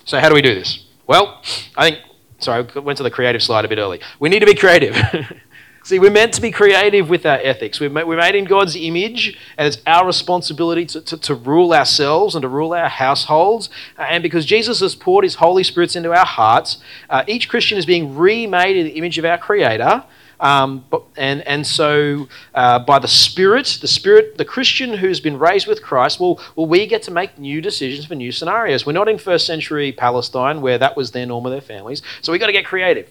So, 0.03 0.19
how 0.19 0.27
do 0.27 0.35
we 0.35 0.41
do 0.41 0.53
this? 0.53 0.83
Well, 1.07 1.41
I 1.77 1.89
think 1.89 2.01
Sorry, 2.41 2.67
I 2.75 2.79
went 2.79 2.97
to 2.97 3.03
the 3.03 3.11
creative 3.11 3.43
slide 3.43 3.65
a 3.65 3.67
bit 3.67 3.77
early. 3.77 4.01
We 4.19 4.27
need 4.27 4.39
to 4.39 4.47
be 4.47 4.55
creative. 4.55 4.95
See, 5.83 5.97
we're 5.97 6.11
meant 6.11 6.33
to 6.35 6.41
be 6.41 6.51
creative 6.51 7.09
with 7.09 7.25
our 7.25 7.39
ethics. 7.41 7.79
We're 7.79 7.89
made 7.89 8.35
in 8.35 8.45
God's 8.45 8.75
image, 8.75 9.35
and 9.57 9.67
it's 9.67 9.81
our 9.87 10.05
responsibility 10.05 10.85
to, 10.85 11.01
to, 11.01 11.17
to 11.17 11.33
rule 11.33 11.73
ourselves 11.73 12.35
and 12.35 12.43
to 12.43 12.47
rule 12.47 12.73
our 12.73 12.87
households. 12.87 13.69
Uh, 13.97 14.03
and 14.03 14.21
because 14.21 14.45
Jesus 14.45 14.81
has 14.81 14.93
poured 14.93 15.23
his 15.23 15.35
Holy 15.35 15.63
Spirit 15.63 15.95
into 15.95 16.11
our 16.11 16.25
hearts, 16.25 16.77
uh, 17.09 17.23
each 17.25 17.49
Christian 17.49 17.79
is 17.79 17.87
being 17.87 18.15
remade 18.15 18.77
in 18.77 18.85
the 18.85 18.91
image 18.91 19.17
of 19.17 19.25
our 19.25 19.39
Creator. 19.39 20.03
Um, 20.39 20.85
but, 20.91 21.03
and, 21.17 21.41
and 21.47 21.65
so, 21.65 22.27
uh, 22.53 22.77
by 22.79 22.99
the 22.99 23.07
Spirit, 23.07 23.79
the 23.81 23.87
Spirit, 23.87 24.37
the 24.37 24.45
Christian 24.45 24.93
who's 24.93 25.19
been 25.19 25.39
raised 25.39 25.65
with 25.65 25.81
Christ, 25.81 26.19
well, 26.19 26.39
will 26.55 26.67
we 26.67 26.85
get 26.85 27.01
to 27.03 27.11
make 27.11 27.39
new 27.39 27.59
decisions 27.59 28.05
for 28.05 28.13
new 28.15 28.31
scenarios. 28.31 28.85
We're 28.85 28.93
not 28.93 29.07
in 29.07 29.17
first 29.17 29.47
century 29.47 29.91
Palestine 29.91 30.61
where 30.61 30.77
that 30.77 30.95
was 30.95 31.11
their 31.11 31.25
norm 31.25 31.45
of 31.47 31.51
their 31.51 31.61
families. 31.61 32.03
So, 32.21 32.31
we've 32.31 32.41
got 32.41 32.47
to 32.47 32.53
get 32.53 32.65
creative. 32.65 33.09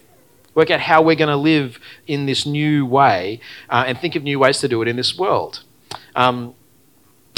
Work 0.53 0.69
out 0.69 0.81
how 0.81 1.01
we're 1.01 1.15
going 1.15 1.29
to 1.29 1.37
live 1.37 1.79
in 2.07 2.25
this 2.25 2.45
new 2.45 2.85
way 2.85 3.39
uh, 3.69 3.85
and 3.87 3.97
think 3.97 4.15
of 4.15 4.23
new 4.23 4.39
ways 4.39 4.59
to 4.59 4.67
do 4.67 4.81
it 4.81 4.87
in 4.87 4.95
this 4.95 5.17
world. 5.17 5.63
Um, 6.15 6.55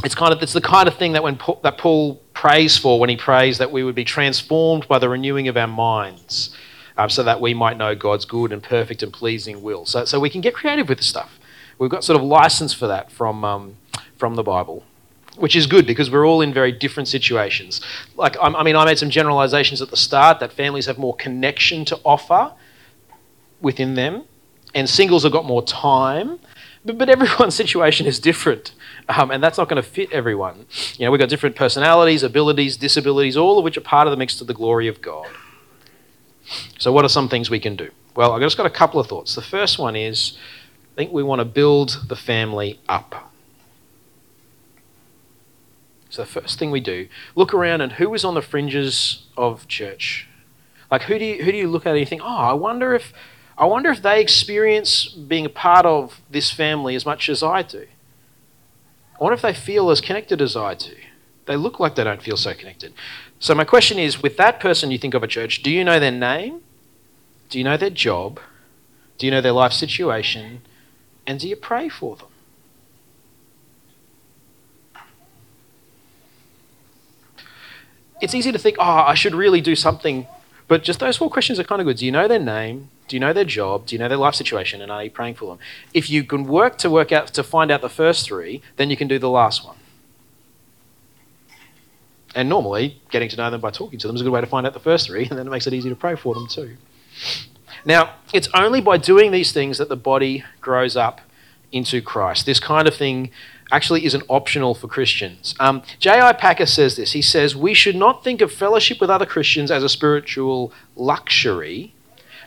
it's 0.03 0.15
kind 0.15 0.33
of 0.33 0.41
it's 0.41 0.53
the 0.53 0.61
kind 0.61 0.87
of 0.87 0.95
thing 0.95 1.13
that 1.13 1.23
when 1.23 1.37
Paul, 1.37 1.59
that 1.63 1.77
Paul 1.77 2.21
prays 2.33 2.77
for 2.77 2.99
when 2.99 3.09
he 3.09 3.15
prays 3.15 3.57
that 3.59 3.71
we 3.71 3.83
would 3.83 3.95
be 3.95 4.03
transformed 4.03 4.87
by 4.87 4.99
the 4.99 5.07
renewing 5.07 5.47
of 5.47 5.55
our 5.55 5.67
minds 5.67 6.55
um, 6.97 7.09
so 7.09 7.23
that 7.23 7.39
we 7.39 7.53
might 7.53 7.77
know 7.77 7.95
God's 7.95 8.25
good 8.25 8.51
and 8.51 8.61
perfect 8.61 9.03
and 9.03 9.13
pleasing 9.13 9.61
will. 9.61 9.85
So, 9.85 10.05
so 10.05 10.19
we 10.19 10.29
can 10.29 10.41
get 10.41 10.53
creative 10.53 10.89
with 10.89 10.97
the 10.97 11.03
stuff. 11.03 11.39
We've 11.77 11.89
got 11.89 12.03
sort 12.03 12.19
of 12.19 12.25
license 12.25 12.73
for 12.73 12.87
that 12.87 13.11
from, 13.11 13.43
um, 13.45 13.77
from 14.17 14.35
the 14.35 14.43
Bible 14.43 14.83
which 15.35 15.55
is 15.55 15.65
good 15.65 15.87
because 15.87 16.11
we're 16.11 16.27
all 16.27 16.41
in 16.41 16.53
very 16.53 16.71
different 16.71 17.07
situations. 17.07 17.81
Like, 18.15 18.35
I 18.39 18.61
mean, 18.63 18.75
I 18.75 18.85
made 18.85 18.99
some 18.99 19.09
generalizations 19.09 19.81
at 19.81 19.89
the 19.89 19.97
start 19.97 20.39
that 20.39 20.53
families 20.53 20.85
have 20.85 20.99
more 20.99 21.15
connection 21.15 21.85
to 21.85 21.99
offer 22.03 22.51
within 23.63 23.95
them, 23.95 24.25
and 24.75 24.87
singles 24.87 25.23
have 25.23 25.31
got 25.31 25.45
more 25.45 25.63
time. 25.63 26.39
But, 26.85 26.97
but 26.97 27.09
everyone's 27.09 27.55
situation 27.63 28.05
is 28.05 28.19
different, 28.19 28.73
um, 29.09 29.31
and 29.31 29.41
that's 29.41 29.57
not 29.57 29.69
going 29.69 29.81
to 29.81 29.87
fit 29.87 30.11
everyone. 30.11 30.67
You 30.97 31.05
know, 31.05 31.11
we've 31.11 31.19
got 31.19 31.29
different 31.29 31.55
personalities, 31.55 32.21
abilities, 32.21 32.77
disabilities, 32.77 33.35
all 33.35 33.57
of 33.57 33.63
which 33.63 33.77
are 33.77 33.81
part 33.81 34.05
of 34.05 34.11
the 34.11 34.17
mix 34.17 34.35
to 34.37 34.43
the 34.43 34.53
glory 34.53 34.87
of 34.87 35.01
God. 35.01 35.27
So, 36.77 36.91
what 36.91 37.05
are 37.05 37.09
some 37.09 37.29
things 37.29 37.49
we 37.49 37.59
can 37.59 37.75
do? 37.75 37.89
Well, 38.15 38.33
I've 38.33 38.41
just 38.41 38.57
got 38.57 38.67
a 38.67 38.69
couple 38.69 38.99
of 38.99 39.07
thoughts. 39.07 39.33
The 39.33 39.41
first 39.41 39.79
one 39.79 39.95
is 39.95 40.37
I 40.93 40.95
think 40.95 41.11
we 41.11 41.23
want 41.23 41.39
to 41.39 41.45
build 41.45 42.05
the 42.07 42.15
family 42.15 42.79
up. 42.87 43.31
So 46.13 46.21
the 46.21 46.27
first 46.27 46.59
thing 46.59 46.69
we 46.69 46.79
do, 46.79 47.07
look 47.33 47.55
around 47.55 47.81
and 47.81 47.93
who 47.93 48.13
is 48.13 48.23
on 48.23 48.35
the 48.35 48.43
fringes 48.43 49.23
of 49.35 49.67
church? 49.67 50.27
Like 50.91 51.03
who 51.03 51.17
do 51.17 51.25
you 51.25 51.43
who 51.43 51.51
do 51.51 51.57
you 51.57 51.67
look 51.67 51.87
at 51.87 51.89
and 51.89 51.99
you 51.99 52.05
think, 52.05 52.21
oh, 52.23 52.27
I 52.27 52.53
wonder 52.53 52.93
if 52.93 53.13
I 53.57 53.65
wonder 53.65 53.91
if 53.91 54.01
they 54.01 54.19
experience 54.19 55.07
being 55.07 55.45
a 55.45 55.49
part 55.49 55.85
of 55.85 56.21
this 56.29 56.51
family 56.51 56.95
as 56.95 57.05
much 57.05 57.29
as 57.29 57.43
I 57.43 57.61
do. 57.61 57.87
I 59.19 59.23
wonder 59.23 59.35
if 59.35 59.41
they 59.41 59.53
feel 59.53 59.89
as 59.91 60.01
connected 60.01 60.41
as 60.41 60.55
I 60.55 60.73
do. 60.73 60.95
They 61.45 61.55
look 61.55 61.79
like 61.79 61.95
they 61.95 62.03
don't 62.03 62.21
feel 62.21 62.37
so 62.37 62.53
connected. 62.53 62.93
So 63.39 63.53
my 63.53 63.63
question 63.63 63.99
is, 63.99 64.23
with 64.23 64.37
that 64.37 64.59
person 64.59 64.91
you 64.91 64.97
think 64.97 65.13
of 65.13 65.23
a 65.23 65.27
church, 65.27 65.61
do 65.61 65.69
you 65.69 65.83
know 65.83 65.99
their 65.99 66.11
name? 66.11 66.61
Do 67.49 67.57
you 67.57 67.63
know 67.63 67.77
their 67.77 67.89
job? 67.89 68.39
Do 69.17 69.25
you 69.27 69.31
know 69.31 69.41
their 69.41 69.51
life 69.51 69.73
situation? 69.73 70.61
And 71.27 71.39
do 71.39 71.47
you 71.47 71.55
pray 71.55 71.89
for 71.89 72.15
them? 72.15 72.27
it's 78.23 78.33
easy 78.33 78.53
to 78.53 78.57
think, 78.57 78.77
oh, 78.79 78.83
I 78.83 79.15
should 79.15 79.35
really 79.35 79.59
do 79.59 79.75
something. 79.75 80.25
But 80.69 80.81
just 80.83 81.01
those 81.01 81.17
four 81.17 81.29
questions 81.29 81.59
are 81.59 81.65
kind 81.65 81.81
of 81.81 81.85
good. 81.85 81.97
Do 81.97 82.05
you 82.05 82.11
know 82.11 82.27
their 82.27 82.39
name? 82.39 82.89
Do 83.07 83.15
you 83.15 83.19
know 83.19 83.33
their 83.33 83.45
job? 83.45 83.85
Do 83.85 83.95
you 83.95 83.99
know 83.99 84.07
their 84.07 84.17
life 84.17 84.35
situation? 84.35 84.81
And 84.81 84.91
are 84.91 85.03
you 85.03 85.11
praying 85.11 85.35
for 85.35 85.45
them? 85.45 85.59
If 85.93 86.09
you 86.09 86.23
can 86.23 86.45
work 86.45 86.77
to 86.79 86.89
work 86.89 87.11
out 87.11 87.27
to 87.27 87.43
find 87.43 87.71
out 87.71 87.81
the 87.81 87.89
first 87.89 88.25
three, 88.25 88.61
then 88.77 88.89
you 88.89 88.97
can 88.97 89.07
do 89.07 89.19
the 89.19 89.29
last 89.29 89.65
one. 89.65 89.77
And 92.35 92.49
normally, 92.49 92.99
getting 93.11 93.29
to 93.29 93.37
know 93.37 93.51
them 93.51 93.61
by 93.61 93.71
talking 93.71 93.99
to 93.99 94.07
them 94.07 94.15
is 94.15 94.21
a 94.21 94.23
good 94.23 94.33
way 94.33 94.41
to 94.41 94.47
find 94.47 94.65
out 94.65 94.73
the 94.73 94.79
first 94.79 95.07
three, 95.07 95.25
and 95.29 95.37
then 95.37 95.47
it 95.47 95.49
makes 95.49 95.67
it 95.67 95.73
easy 95.73 95.89
to 95.89 95.95
pray 95.95 96.15
for 96.15 96.33
them 96.33 96.47
too. 96.47 96.77
Now, 97.85 98.15
it's 98.31 98.47
only 98.53 98.81
by 98.81 98.97
doing 98.97 99.31
these 99.31 99.51
things 99.51 99.77
that 99.77 99.89
the 99.89 99.97
body 99.97 100.43
grows 100.61 100.95
up 100.95 101.21
into 101.71 102.01
Christ. 102.01 102.45
This 102.45 102.59
kind 102.59 102.87
of 102.87 102.95
thing 102.95 103.29
actually 103.71 104.05
isn't 104.05 104.23
optional 104.29 104.75
for 104.75 104.87
Christians. 104.87 105.55
Um, 105.59 105.81
J.I. 105.99 106.33
Packer 106.33 106.65
says 106.65 106.95
this. 106.95 107.11
He 107.11 107.21
says, 107.21 107.55
We 107.55 107.73
should 107.73 107.95
not 107.95 108.23
think 108.23 108.41
of 108.41 108.51
fellowship 108.51 109.01
with 109.01 109.09
other 109.09 109.25
Christians 109.25 109.71
as 109.71 109.83
a 109.83 109.89
spiritual 109.89 110.71
luxury, 110.95 111.93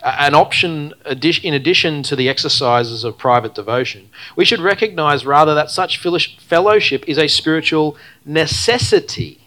an 0.03 0.35
option 0.35 0.93
in 1.05 1.53
addition 1.53 2.03
to 2.03 2.15
the 2.15 2.29
exercises 2.29 3.03
of 3.03 3.17
private 3.17 3.55
devotion. 3.55 4.09
We 4.35 4.45
should 4.45 4.59
recognize 4.59 5.25
rather 5.25 5.55
that 5.55 5.71
such 5.71 5.99
fellowship 5.99 7.03
is 7.07 7.17
a 7.17 7.27
spiritual 7.27 7.97
necessity. 8.25 9.41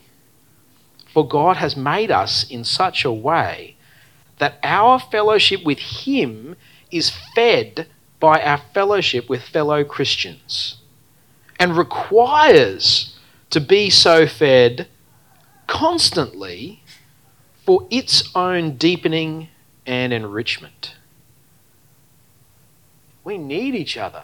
For 1.12 1.26
God 1.26 1.56
has 1.56 1.76
made 1.76 2.10
us 2.10 2.48
in 2.48 2.64
such 2.64 3.04
a 3.04 3.12
way 3.12 3.76
that 4.38 4.58
our 4.62 4.98
fellowship 4.98 5.64
with 5.64 5.78
Him 5.78 6.56
is 6.90 7.12
fed 7.34 7.88
by 8.18 8.40
our 8.42 8.60
fellowship 8.74 9.28
with 9.28 9.42
fellow 9.42 9.84
Christians 9.84 10.76
and 11.58 11.76
requires 11.76 13.18
to 13.50 13.60
be 13.60 13.90
so 13.90 14.26
fed 14.26 14.88
constantly 15.66 16.82
for 17.64 17.86
its 17.90 18.30
own 18.34 18.76
deepening 18.76 19.48
and 19.90 20.12
enrichment. 20.12 20.94
We 23.24 23.36
need 23.36 23.74
each 23.74 23.98
other, 23.98 24.22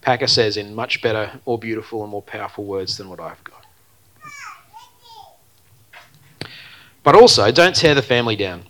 Packer 0.00 0.26
says 0.26 0.56
in 0.56 0.74
much 0.74 1.02
better, 1.02 1.38
more 1.46 1.58
beautiful, 1.58 2.02
and 2.02 2.10
more 2.10 2.22
powerful 2.22 2.64
words 2.64 2.96
than 2.96 3.10
what 3.10 3.20
I've 3.20 3.44
got. 3.44 3.66
But 7.02 7.14
also, 7.14 7.52
don't 7.52 7.76
tear 7.76 7.94
the 7.94 8.00
family 8.00 8.36
down. 8.36 8.62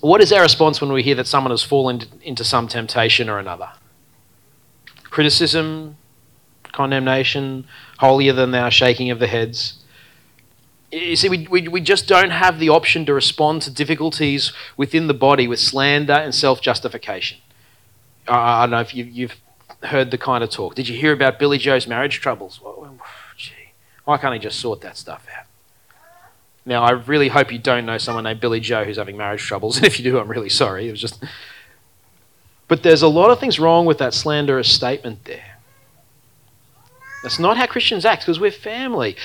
What 0.00 0.20
is 0.20 0.30
our 0.30 0.42
response 0.42 0.80
when 0.80 0.92
we 0.92 1.02
hear 1.02 1.14
that 1.14 1.26
someone 1.26 1.52
has 1.52 1.62
fallen 1.62 2.02
into 2.20 2.44
some 2.44 2.68
temptation 2.68 3.30
or 3.30 3.38
another? 3.38 3.70
Criticism, 5.04 5.96
condemnation, 6.64 7.66
holier 7.98 8.34
than 8.34 8.50
thou, 8.50 8.68
shaking 8.68 9.10
of 9.10 9.20
the 9.20 9.26
heads. 9.26 9.82
You 10.92 11.16
see, 11.16 11.28
we, 11.28 11.46
we, 11.48 11.68
we 11.68 11.80
just 11.80 12.06
don't 12.06 12.30
have 12.30 12.58
the 12.58 12.68
option 12.68 13.06
to 13.06 13.14
respond 13.14 13.62
to 13.62 13.70
difficulties 13.70 14.52
within 14.76 15.08
the 15.08 15.14
body 15.14 15.48
with 15.48 15.58
slander 15.58 16.12
and 16.12 16.34
self 16.34 16.60
justification. 16.60 17.38
I, 18.28 18.62
I 18.62 18.62
don't 18.62 18.70
know 18.70 18.80
if 18.80 18.94
you, 18.94 19.04
you've 19.04 19.36
heard 19.82 20.10
the 20.10 20.18
kind 20.18 20.44
of 20.44 20.50
talk. 20.50 20.74
Did 20.74 20.88
you 20.88 20.96
hear 20.96 21.12
about 21.12 21.38
Billy 21.38 21.58
Joe's 21.58 21.86
marriage 21.86 22.20
troubles? 22.20 22.60
Well, 22.62 22.98
gee, 23.36 23.52
why 24.04 24.18
can't 24.18 24.34
he 24.34 24.40
just 24.40 24.60
sort 24.60 24.80
that 24.82 24.96
stuff 24.96 25.26
out? 25.36 25.46
Now, 26.64 26.82
I 26.82 26.90
really 26.90 27.28
hope 27.28 27.52
you 27.52 27.58
don't 27.60 27.86
know 27.86 27.98
someone 27.98 28.24
named 28.24 28.40
Billy 28.40 28.58
Joe 28.58 28.84
who's 28.84 28.96
having 28.96 29.16
marriage 29.16 29.42
troubles, 29.42 29.76
and 29.76 29.86
if 29.86 29.98
you 29.98 30.10
do, 30.10 30.18
I'm 30.18 30.28
really 30.28 30.48
sorry. 30.48 30.88
It 30.88 30.90
was 30.92 31.00
just. 31.00 31.22
But 32.68 32.82
there's 32.82 33.02
a 33.02 33.08
lot 33.08 33.30
of 33.30 33.38
things 33.38 33.60
wrong 33.60 33.86
with 33.86 33.98
that 33.98 34.12
slanderous 34.12 34.68
statement 34.68 35.24
there. 35.24 35.55
That's 37.26 37.40
not 37.40 37.56
how 37.56 37.66
Christians 37.66 38.04
act 38.04 38.22
because 38.22 38.38
we're 38.38 38.52
family. 38.52 39.16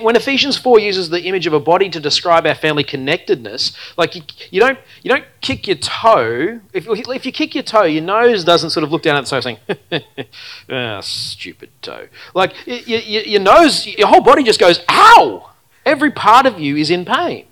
When 0.00 0.16
Ephesians 0.16 0.56
4 0.56 0.80
uses 0.80 1.10
the 1.10 1.24
image 1.24 1.46
of 1.46 1.52
a 1.52 1.60
body 1.60 1.90
to 1.90 2.00
describe 2.00 2.46
our 2.46 2.54
family 2.54 2.82
connectedness, 2.82 3.76
like 3.98 4.16
you, 4.16 4.22
you 4.50 4.60
don't, 4.60 4.78
you 5.02 5.10
don't 5.10 5.26
kick 5.42 5.66
your 5.66 5.76
toe. 5.76 6.60
If, 6.72 6.86
if 6.88 7.26
you 7.26 7.32
kick 7.32 7.54
your 7.54 7.62
toe, 7.62 7.82
your 7.82 8.02
nose 8.02 8.44
doesn't 8.44 8.70
sort 8.70 8.82
of 8.82 8.90
look 8.90 9.02
down 9.02 9.18
at 9.18 9.26
the 9.26 9.30
toe 9.30 9.40
saying, 9.40 9.58
ah, 10.70 11.00
stupid 11.02 11.68
toe. 11.82 12.08
Like 12.32 12.54
you, 12.66 12.96
you, 12.96 13.20
your 13.26 13.42
nose, 13.42 13.86
your 13.86 14.08
whole 14.08 14.22
body 14.22 14.42
just 14.42 14.58
goes, 14.58 14.80
ow! 14.88 15.50
Every 15.84 16.10
part 16.10 16.46
of 16.46 16.58
you 16.58 16.78
is 16.78 16.88
in 16.88 17.04
pain. 17.04 17.44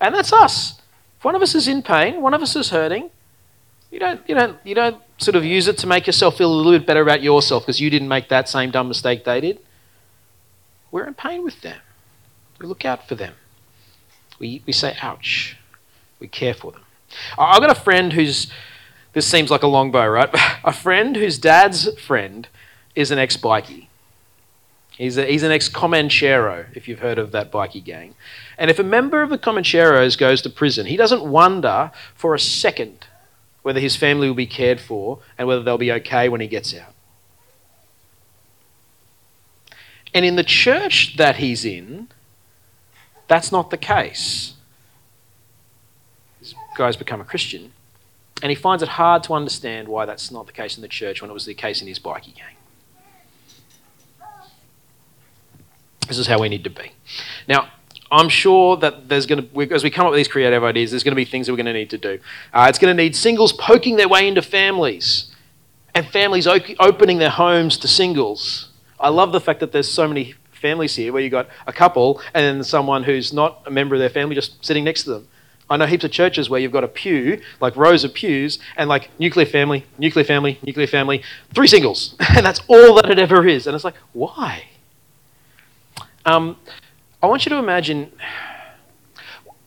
And 0.00 0.14
that's 0.14 0.32
us. 0.32 0.80
If 1.18 1.26
one 1.26 1.34
of 1.34 1.42
us 1.42 1.54
is 1.54 1.68
in 1.68 1.82
pain, 1.82 2.22
one 2.22 2.32
of 2.32 2.40
us 2.40 2.56
is 2.56 2.70
hurting, 2.70 3.10
you 3.90 3.98
don't, 3.98 4.26
you 4.26 4.34
don't, 4.34 4.56
you 4.64 4.74
don't 4.74 4.96
sort 5.22 5.36
of 5.36 5.44
use 5.44 5.68
it 5.68 5.78
to 5.78 5.86
make 5.86 6.06
yourself 6.06 6.36
feel 6.36 6.52
a 6.52 6.54
little 6.54 6.72
bit 6.72 6.86
better 6.86 7.02
about 7.02 7.22
yourself 7.22 7.64
because 7.64 7.80
you 7.80 7.90
didn't 7.90 8.08
make 8.08 8.28
that 8.28 8.48
same 8.48 8.70
dumb 8.70 8.88
mistake 8.88 9.24
they 9.24 9.40
did. 9.40 9.58
We're 10.90 11.06
in 11.06 11.14
pain 11.14 11.42
with 11.42 11.60
them. 11.62 11.78
We 12.60 12.66
look 12.66 12.84
out 12.84 13.08
for 13.08 13.14
them. 13.14 13.34
We, 14.38 14.62
we 14.66 14.72
say, 14.72 14.96
ouch. 15.00 15.56
We 16.20 16.28
care 16.28 16.54
for 16.54 16.72
them. 16.72 16.82
I've 17.38 17.60
got 17.60 17.70
a 17.70 17.80
friend 17.80 18.12
who's, 18.12 18.50
this 19.12 19.26
seems 19.26 19.50
like 19.50 19.62
a 19.62 19.66
long 19.66 19.90
bow, 19.90 20.06
right? 20.08 20.30
A 20.64 20.72
friend 20.72 21.16
whose 21.16 21.38
dad's 21.38 21.92
friend 22.00 22.48
is 22.94 23.10
an 23.10 23.18
ex 23.18 23.36
bikie. 23.36 23.88
He's, 24.96 25.18
a, 25.18 25.24
he's 25.26 25.42
an 25.42 25.50
ex 25.50 25.68
Comanchero, 25.68 26.66
if 26.76 26.86
you've 26.86 27.00
heard 27.00 27.18
of 27.18 27.32
that 27.32 27.50
bikie 27.50 27.82
gang. 27.82 28.14
And 28.56 28.70
if 28.70 28.78
a 28.78 28.84
member 28.84 29.22
of 29.22 29.30
the 29.30 29.38
Comancheros 29.38 30.16
goes 30.16 30.42
to 30.42 30.50
prison, 30.50 30.86
he 30.86 30.96
doesn't 30.96 31.24
wonder 31.24 31.90
for 32.14 32.34
a 32.34 32.38
second 32.38 33.06
whether 33.62 33.80
his 33.80 33.96
family 33.96 34.28
will 34.28 34.34
be 34.34 34.46
cared 34.46 34.80
for, 34.80 35.20
and 35.38 35.48
whether 35.48 35.62
they'll 35.62 35.78
be 35.78 35.92
okay 35.92 36.28
when 36.28 36.40
he 36.40 36.46
gets 36.46 36.74
out. 36.74 36.92
And 40.14 40.24
in 40.24 40.36
the 40.36 40.44
church 40.44 41.16
that 41.16 41.36
he's 41.36 41.64
in, 41.64 42.08
that's 43.28 43.50
not 43.50 43.70
the 43.70 43.78
case. 43.78 44.54
This 46.40 46.54
guy's 46.76 46.96
become 46.96 47.20
a 47.20 47.24
Christian, 47.24 47.72
and 48.42 48.50
he 48.50 48.56
finds 48.56 48.82
it 48.82 48.90
hard 48.90 49.22
to 49.24 49.34
understand 49.34 49.88
why 49.88 50.04
that's 50.04 50.30
not 50.30 50.46
the 50.46 50.52
case 50.52 50.76
in 50.76 50.82
the 50.82 50.88
church 50.88 51.22
when 51.22 51.30
it 51.30 51.34
was 51.34 51.46
the 51.46 51.54
case 51.54 51.80
in 51.80 51.88
his 51.88 51.98
bikie 51.98 52.34
gang. 52.34 52.56
This 56.08 56.18
is 56.18 56.26
how 56.26 56.40
we 56.40 56.48
need 56.48 56.64
to 56.64 56.70
be. 56.70 56.92
Now, 57.48 57.68
I'm 58.12 58.28
sure 58.28 58.76
that 58.76 59.08
there's 59.08 59.24
going 59.24 59.48
to, 59.48 59.74
as 59.74 59.82
we 59.82 59.90
come 59.90 60.04
up 60.04 60.12
with 60.12 60.18
these 60.18 60.28
creative 60.28 60.62
ideas, 60.62 60.90
there's 60.90 61.02
going 61.02 61.12
to 61.12 61.16
be 61.16 61.24
things 61.24 61.46
that 61.46 61.52
we're 61.54 61.56
going 61.56 61.66
to 61.66 61.72
need 61.72 61.88
to 61.90 61.98
do. 61.98 62.18
Uh, 62.52 62.66
it's 62.68 62.78
going 62.78 62.94
to 62.94 63.02
need 63.02 63.16
singles 63.16 63.54
poking 63.54 63.96
their 63.96 64.08
way 64.08 64.28
into 64.28 64.42
families 64.42 65.34
and 65.94 66.06
families 66.06 66.46
opening 66.46 67.18
their 67.18 67.30
homes 67.30 67.78
to 67.78 67.88
singles. 67.88 68.68
I 69.00 69.08
love 69.08 69.32
the 69.32 69.40
fact 69.40 69.60
that 69.60 69.72
there's 69.72 69.90
so 69.90 70.06
many 70.06 70.34
families 70.52 70.94
here 70.94 71.10
where 71.10 71.22
you've 71.22 71.32
got 71.32 71.48
a 71.66 71.72
couple 71.72 72.20
and 72.34 72.44
then 72.44 72.64
someone 72.64 73.02
who's 73.02 73.32
not 73.32 73.62
a 73.66 73.70
member 73.70 73.94
of 73.94 73.98
their 73.98 74.10
family 74.10 74.34
just 74.34 74.62
sitting 74.62 74.84
next 74.84 75.04
to 75.04 75.10
them. 75.10 75.28
I 75.70 75.78
know 75.78 75.86
heaps 75.86 76.04
of 76.04 76.10
churches 76.10 76.50
where 76.50 76.60
you've 76.60 76.70
got 76.70 76.84
a 76.84 76.88
pew, 76.88 77.40
like 77.60 77.74
rows 77.76 78.04
of 78.04 78.12
pews, 78.12 78.58
and 78.76 78.90
like 78.90 79.08
nuclear 79.18 79.46
family, 79.46 79.86
nuclear 79.96 80.24
family, 80.24 80.58
nuclear 80.62 80.86
family, 80.86 81.22
three 81.54 81.66
singles. 81.66 82.14
And 82.36 82.44
that's 82.44 82.60
all 82.68 82.94
that 82.96 83.10
it 83.10 83.18
ever 83.18 83.48
is. 83.48 83.66
And 83.66 83.74
it's 83.74 83.84
like, 83.84 83.94
why? 84.12 84.64
Um, 86.26 86.56
I 87.22 87.26
want 87.26 87.46
you 87.46 87.50
to 87.50 87.56
imagine 87.56 88.10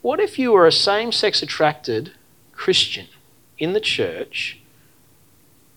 what 0.02 0.20
if 0.20 0.38
you 0.38 0.52
were 0.52 0.68
a 0.68 0.72
same 0.72 1.14
sex 1.14 1.42
attracted 1.42 2.12
Christian 2.52 3.08
in 3.58 3.72
the 3.72 3.80
church 3.80 4.60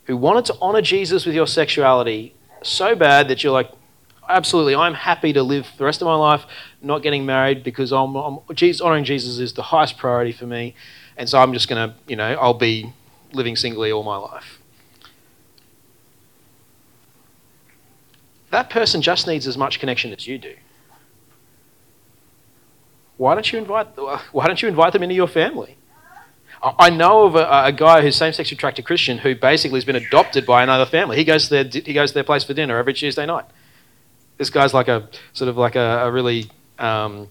who 0.05 0.17
wanted 0.17 0.45
to 0.47 0.57
honor 0.61 0.83
Jesus 0.83 1.25
with 1.25 1.37
your 1.37 1.47
sexuality 1.47 2.35
so 2.62 2.97
bad 2.97 3.29
that 3.29 3.45
you're 3.45 3.53
like, 3.53 3.71
absolutely, 4.29 4.75
I'm 4.75 4.95
happy 4.95 5.33
to 5.33 5.43
live 5.43 5.69
the 5.79 5.85
rest 5.85 6.03
of 6.03 6.07
my 6.07 6.17
life 6.17 6.45
not 6.83 7.03
getting 7.03 7.25
married 7.25 7.62
because 7.62 7.93
I'm, 7.93 8.17
I'm 8.17 8.38
Jesus, 8.55 8.81
honoring 8.81 9.05
Jesus 9.05 9.38
is 9.38 9.53
the 9.53 9.62
highest 9.62 9.97
priority 9.97 10.33
for 10.33 10.47
me, 10.47 10.75
and 11.17 11.29
so 11.29 11.38
I'm 11.38 11.53
just 11.53 11.69
going 11.69 11.91
to, 11.91 11.95
you 12.09 12.17
know, 12.17 12.35
I'll 12.41 12.55
be 12.55 12.93
living 13.33 13.55
singly 13.55 13.93
all 13.93 14.03
my 14.03 14.17
life. 14.17 14.59
That 18.51 18.69
person 18.69 19.01
just 19.01 19.27
needs 19.27 19.47
as 19.47 19.57
much 19.57 19.79
connection 19.79 20.12
as 20.12 20.27
you 20.27 20.38
do. 20.38 20.55
Why 23.19 23.35
don't 23.35 23.53
you 23.53 23.59
invite? 23.59 23.89
Why 24.33 24.47
don't 24.47 24.63
you 24.63 24.69
invite 24.69 24.95
them 24.95 25.03
into 25.03 25.15
your 25.15 25.29
family? 25.29 25.77
I 26.61 26.91
know 26.91 27.25
of 27.27 27.37
a, 27.37 27.67
a 27.67 27.73
guy 27.73 28.01
who's 28.03 28.17
same-sex 28.17 28.51
attracted 28.51 28.85
Christian 28.85 29.19
who 29.19 29.37
basically 29.37 29.77
has 29.77 29.85
been 29.85 29.95
adopted 29.95 30.45
by 30.45 30.63
another 30.63 30.87
family. 30.87 31.17
He 31.17 31.25
goes 31.25 31.49
to 31.49 31.63
their 31.63 31.83
he 31.83 31.93
goes 31.93 32.11
to 32.11 32.15
their 32.15 32.25
place 32.25 32.43
for 32.45 32.55
dinner 32.55 32.79
every 32.79 32.95
Tuesday 32.95 33.27
night. 33.27 33.45
This 34.39 34.51
guy's 34.51 34.73
like 34.73 34.89
a 34.89 35.09
sort 35.33 35.49
of 35.49 35.57
like 35.57 35.77
a, 35.77 36.07
a 36.07 36.11
really 36.11 36.51
um, 36.79 37.29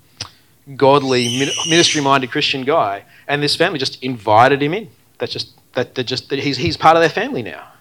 godly 0.76 1.52
ministry-minded 1.70 2.32
Christian 2.32 2.64
guy, 2.64 3.04
and 3.28 3.42
this 3.42 3.56
family 3.56 3.80
just 3.80 4.02
invited 4.04 4.62
him 4.62 4.74
in. 4.74 4.90
That's 5.18 5.34
just 5.34 5.54
that, 5.74 5.96
that 5.96 6.04
just 6.04 6.30
that 6.30 6.40
he's 6.40 6.58
he's 6.58 6.78
part 6.78 6.96
of 6.98 7.02
their 7.02 7.10
family 7.10 7.44
now, 7.44 7.72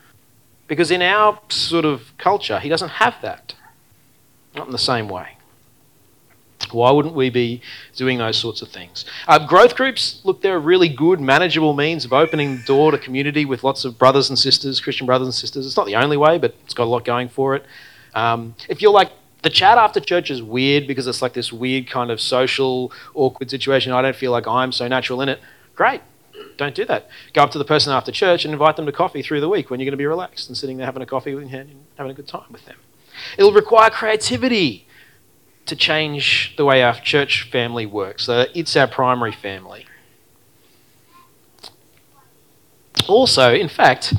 because 0.69 0.90
in 0.90 1.03
our 1.03 1.40
sort 1.49 1.85
of 1.85 2.12
culture, 2.19 2.61
he 2.61 2.69
doesn't 2.69 2.88
have 2.88 3.14
that, 3.23 3.55
not 4.55 4.66
in 4.66 4.73
the 4.73 4.79
same 4.79 5.09
way. 5.09 5.36
Why 6.72 6.90
wouldn't 6.90 7.14
we 7.14 7.31
be 7.31 7.62
doing 7.94 8.18
those 8.18 8.37
sorts 8.37 8.62
of 8.62 8.68
things? 8.68 9.05
Uh, 9.26 9.44
growth 9.46 9.76
groups, 9.76 10.20
look, 10.24 10.42
they're 10.42 10.57
a 10.57 10.61
really 10.61 10.88
good, 10.88 11.20
manageable 11.20 11.74
means 11.74 12.05
of 12.05 12.12
opening 12.12 12.59
the 12.59 12.62
door 12.62 12.90
to 12.90 12.98
community 12.98 13.44
with 13.44 13.64
lots 13.64 13.85
of 13.85 13.98
brothers 13.98 14.29
and 14.29 14.38
sisters, 14.38 14.81
Christian 14.81 15.07
brothers 15.07 15.26
and 15.26 15.35
sisters. 15.35 15.66
It's 15.66 15.76
not 15.76 15.87
the 15.87 15.96
only 15.96 16.16
way, 16.16 16.38
but 16.38 16.55
it's 16.64 16.74
got 16.74 16.85
a 16.85 16.90
lot 16.90 17.05
going 17.05 17.29
for 17.29 17.55
it. 17.55 17.64
Um, 18.14 18.55
if 18.68 18.81
you're 18.81 18.92
like, 18.92 19.12
the 19.42 19.50
chat 19.50 19.79
after 19.79 20.00
church 20.00 20.31
is 20.31 20.42
weird 20.42 20.87
because 20.88 21.07
it's 21.07 21.22
like 21.22 21.35
this 21.35 21.52
weird 21.52 21.88
kind 21.88 22.11
of 22.11 22.20
social, 22.20 22.90
awkward 23.14 23.50
situation. 23.50 23.92
I 23.92 24.02
don't 24.02 24.16
feel 24.16 24.33
like 24.33 24.46
I'm 24.48 24.72
so 24.72 24.88
natural 24.88 25.20
in 25.20 25.29
it. 25.29 25.40
Great. 25.74 26.00
Don't 26.57 26.74
do 26.74 26.85
that. 26.87 27.09
Go 27.33 27.42
up 27.42 27.50
to 27.52 27.59
the 27.59 27.64
person 27.64 27.92
after 27.92 28.11
church 28.11 28.44
and 28.44 28.52
invite 28.52 28.76
them 28.76 28.87
to 28.87 28.92
coffee 28.92 29.22
through 29.22 29.40
the 29.40 29.48
week 29.48 29.70
when 29.70 29.79
you're 29.79 29.85
going 29.85 29.92
to 29.92 29.98
be 29.98 30.07
relaxed 30.07 30.48
and 30.48 30.57
sitting 30.57 30.79
there 30.79 30.87
having 30.87 31.02
a 31.02 31.07
coffee 31.07 31.35
with 31.35 31.44
and 31.52 31.85
having 31.96 32.11
a 32.11 32.14
good 32.14 32.26
time 32.26 32.46
with 32.50 32.64
them. 32.64 32.76
It'll 33.38 33.52
require 33.52 33.90
creativity 33.90 34.86
to 35.66 35.76
change 35.76 36.55
the 36.57 36.64
way 36.64 36.83
our 36.83 36.94
church 36.94 37.48
family 37.50 37.87
works. 37.87 38.24
So 38.24 38.46
it's 38.55 38.76
our 38.76 38.87
primary 38.87 39.33
family. 39.33 39.87
Also, 43.09 43.52
in 43.52 43.68
fact, 43.68 44.14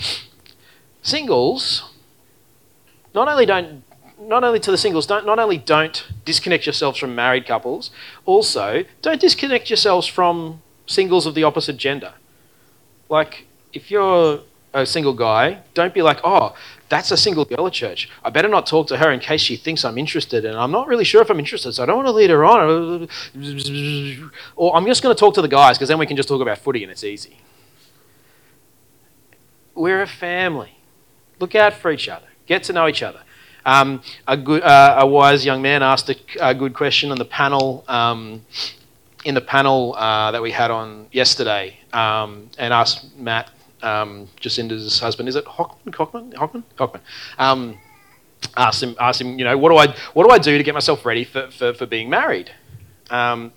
singles 1.01 1.91
not 3.13 3.27
only 3.27 3.45
don't 3.45 3.83
not 4.19 4.43
only 4.43 4.59
to 4.59 4.71
the 4.71 4.77
singles 4.77 5.05
don't 5.05 5.25
not 5.25 5.39
only 5.39 5.57
don't 5.57 6.07
disconnect 6.25 6.65
yourselves 6.65 6.97
from 6.97 7.15
married 7.15 7.45
couples, 7.45 7.91
also 8.25 8.83
don't 9.01 9.19
disconnect 9.19 9.69
yourselves 9.69 10.07
from 10.07 10.61
singles 10.85 11.25
of 11.25 11.35
the 11.35 11.43
opposite 11.43 11.77
gender. 11.77 12.13
Like 13.09 13.47
if 13.73 13.91
you're 13.91 14.41
a 14.73 14.85
single 14.85 15.13
guy, 15.13 15.59
don't 15.73 15.93
be 15.93 16.01
like, 16.01 16.19
oh, 16.23 16.55
that's 16.89 17.11
a 17.11 17.17
single 17.17 17.45
girl 17.45 17.67
at 17.67 17.73
church. 17.73 18.09
I 18.23 18.29
better 18.29 18.47
not 18.47 18.65
talk 18.65 18.87
to 18.87 18.97
her 18.97 19.11
in 19.11 19.19
case 19.19 19.41
she 19.41 19.57
thinks 19.57 19.83
I'm 19.83 19.97
interested, 19.97 20.45
and 20.45 20.57
I'm 20.57 20.71
not 20.71 20.87
really 20.87 21.03
sure 21.03 21.21
if 21.21 21.29
I'm 21.29 21.39
interested, 21.39 21.73
so 21.73 21.83
I 21.83 21.85
don't 21.85 21.97
want 21.97 22.07
to 22.07 22.13
lead 22.13 22.29
her 22.29 22.45
on. 22.45 23.09
Or 24.55 24.75
I'm 24.75 24.85
just 24.85 25.03
going 25.03 25.15
to 25.15 25.19
talk 25.19 25.33
to 25.35 25.41
the 25.41 25.47
guys 25.47 25.77
because 25.77 25.89
then 25.89 25.99
we 25.99 26.05
can 26.05 26.15
just 26.15 26.29
talk 26.29 26.41
about 26.41 26.59
footy 26.59 26.83
and 26.83 26.91
it's 26.91 27.03
easy. 27.03 27.39
We're 29.75 30.01
a 30.01 30.07
family. 30.07 30.77
Look 31.39 31.55
out 31.55 31.73
for 31.73 31.91
each 31.91 32.09
other. 32.09 32.27
Get 32.45 32.63
to 32.63 32.73
know 32.73 32.87
each 32.87 33.03
other. 33.03 33.19
Um, 33.65 34.01
a, 34.27 34.37
good, 34.37 34.63
uh, 34.63 34.97
a 34.99 35.05
wise 35.05 35.45
young 35.45 35.61
man 35.61 35.83
asked 35.83 36.09
a, 36.09 36.15
a 36.39 36.55
good 36.55 36.73
question 36.73 37.11
on 37.11 37.17
the 37.17 37.25
panel. 37.25 37.83
Um, 37.87 38.45
in 39.25 39.35
the 39.35 39.41
panel 39.41 39.93
uh, 39.97 40.31
that 40.31 40.41
we 40.41 40.51
had 40.51 40.71
on 40.71 41.07
yesterday, 41.11 41.77
um, 41.91 42.49
and 42.57 42.73
asked 42.73 43.17
Matt 43.17 43.51
um, 43.81 44.27
Jacinda's 44.39 44.99
husband. 44.99 45.29
Is 45.29 45.35
it 45.35 45.45
Hockman? 45.45 45.93
Hockman? 45.93 46.33
Hockman? 46.33 46.63
Hockman. 46.77 47.01
Um, 47.37 47.77
asked 48.55 48.83
him, 48.83 48.95
asked 48.99 49.21
him, 49.21 49.37
you 49.39 49.45
know, 49.45 49.57
what 49.57 49.69
do 49.69 49.77
I, 49.77 49.95
what 50.13 50.25
do 50.25 50.31
I 50.31 50.37
do 50.37 50.57
to 50.57 50.63
get 50.63 50.73
myself 50.73 51.05
ready 51.05 51.23
for, 51.23 51.49
for, 51.51 51.73
for 51.73 51.85
being 51.85 52.09
married? 52.09 52.51
Um, 53.09 53.53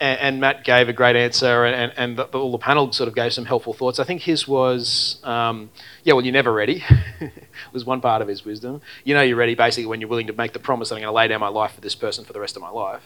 and, 0.00 0.18
and, 0.20 0.40
Matt 0.40 0.64
gave 0.64 0.88
a 0.88 0.92
great 0.92 1.14
answer, 1.14 1.64
and, 1.64 1.92
and 1.96 2.16
the, 2.16 2.24
all 2.24 2.50
the 2.50 2.58
panel 2.58 2.90
sort 2.90 3.06
of 3.06 3.14
gave 3.14 3.32
some 3.32 3.44
helpful 3.44 3.72
thoughts. 3.72 4.00
I 4.00 4.04
think 4.04 4.22
his 4.22 4.48
was, 4.48 5.20
um, 5.22 5.70
yeah, 6.02 6.14
well, 6.14 6.24
you're 6.24 6.32
never 6.32 6.52
ready, 6.52 6.82
was 7.72 7.84
one 7.84 8.00
part 8.00 8.20
of 8.20 8.26
his 8.26 8.44
wisdom. 8.44 8.80
You 9.04 9.14
know, 9.14 9.22
you're 9.22 9.36
ready 9.36 9.54
basically 9.54 9.86
when 9.86 10.00
you're 10.00 10.10
willing 10.10 10.26
to 10.26 10.32
make 10.32 10.54
the 10.54 10.58
promise 10.58 10.88
that 10.88 10.96
I'm 10.96 11.02
going 11.02 11.12
to 11.12 11.16
lay 11.16 11.28
down 11.28 11.40
my 11.40 11.48
life 11.48 11.74
for 11.74 11.80
this 11.80 11.94
person 11.94 12.24
for 12.24 12.32
the 12.32 12.40
rest 12.40 12.56
of 12.56 12.62
my 12.62 12.70
life. 12.70 13.02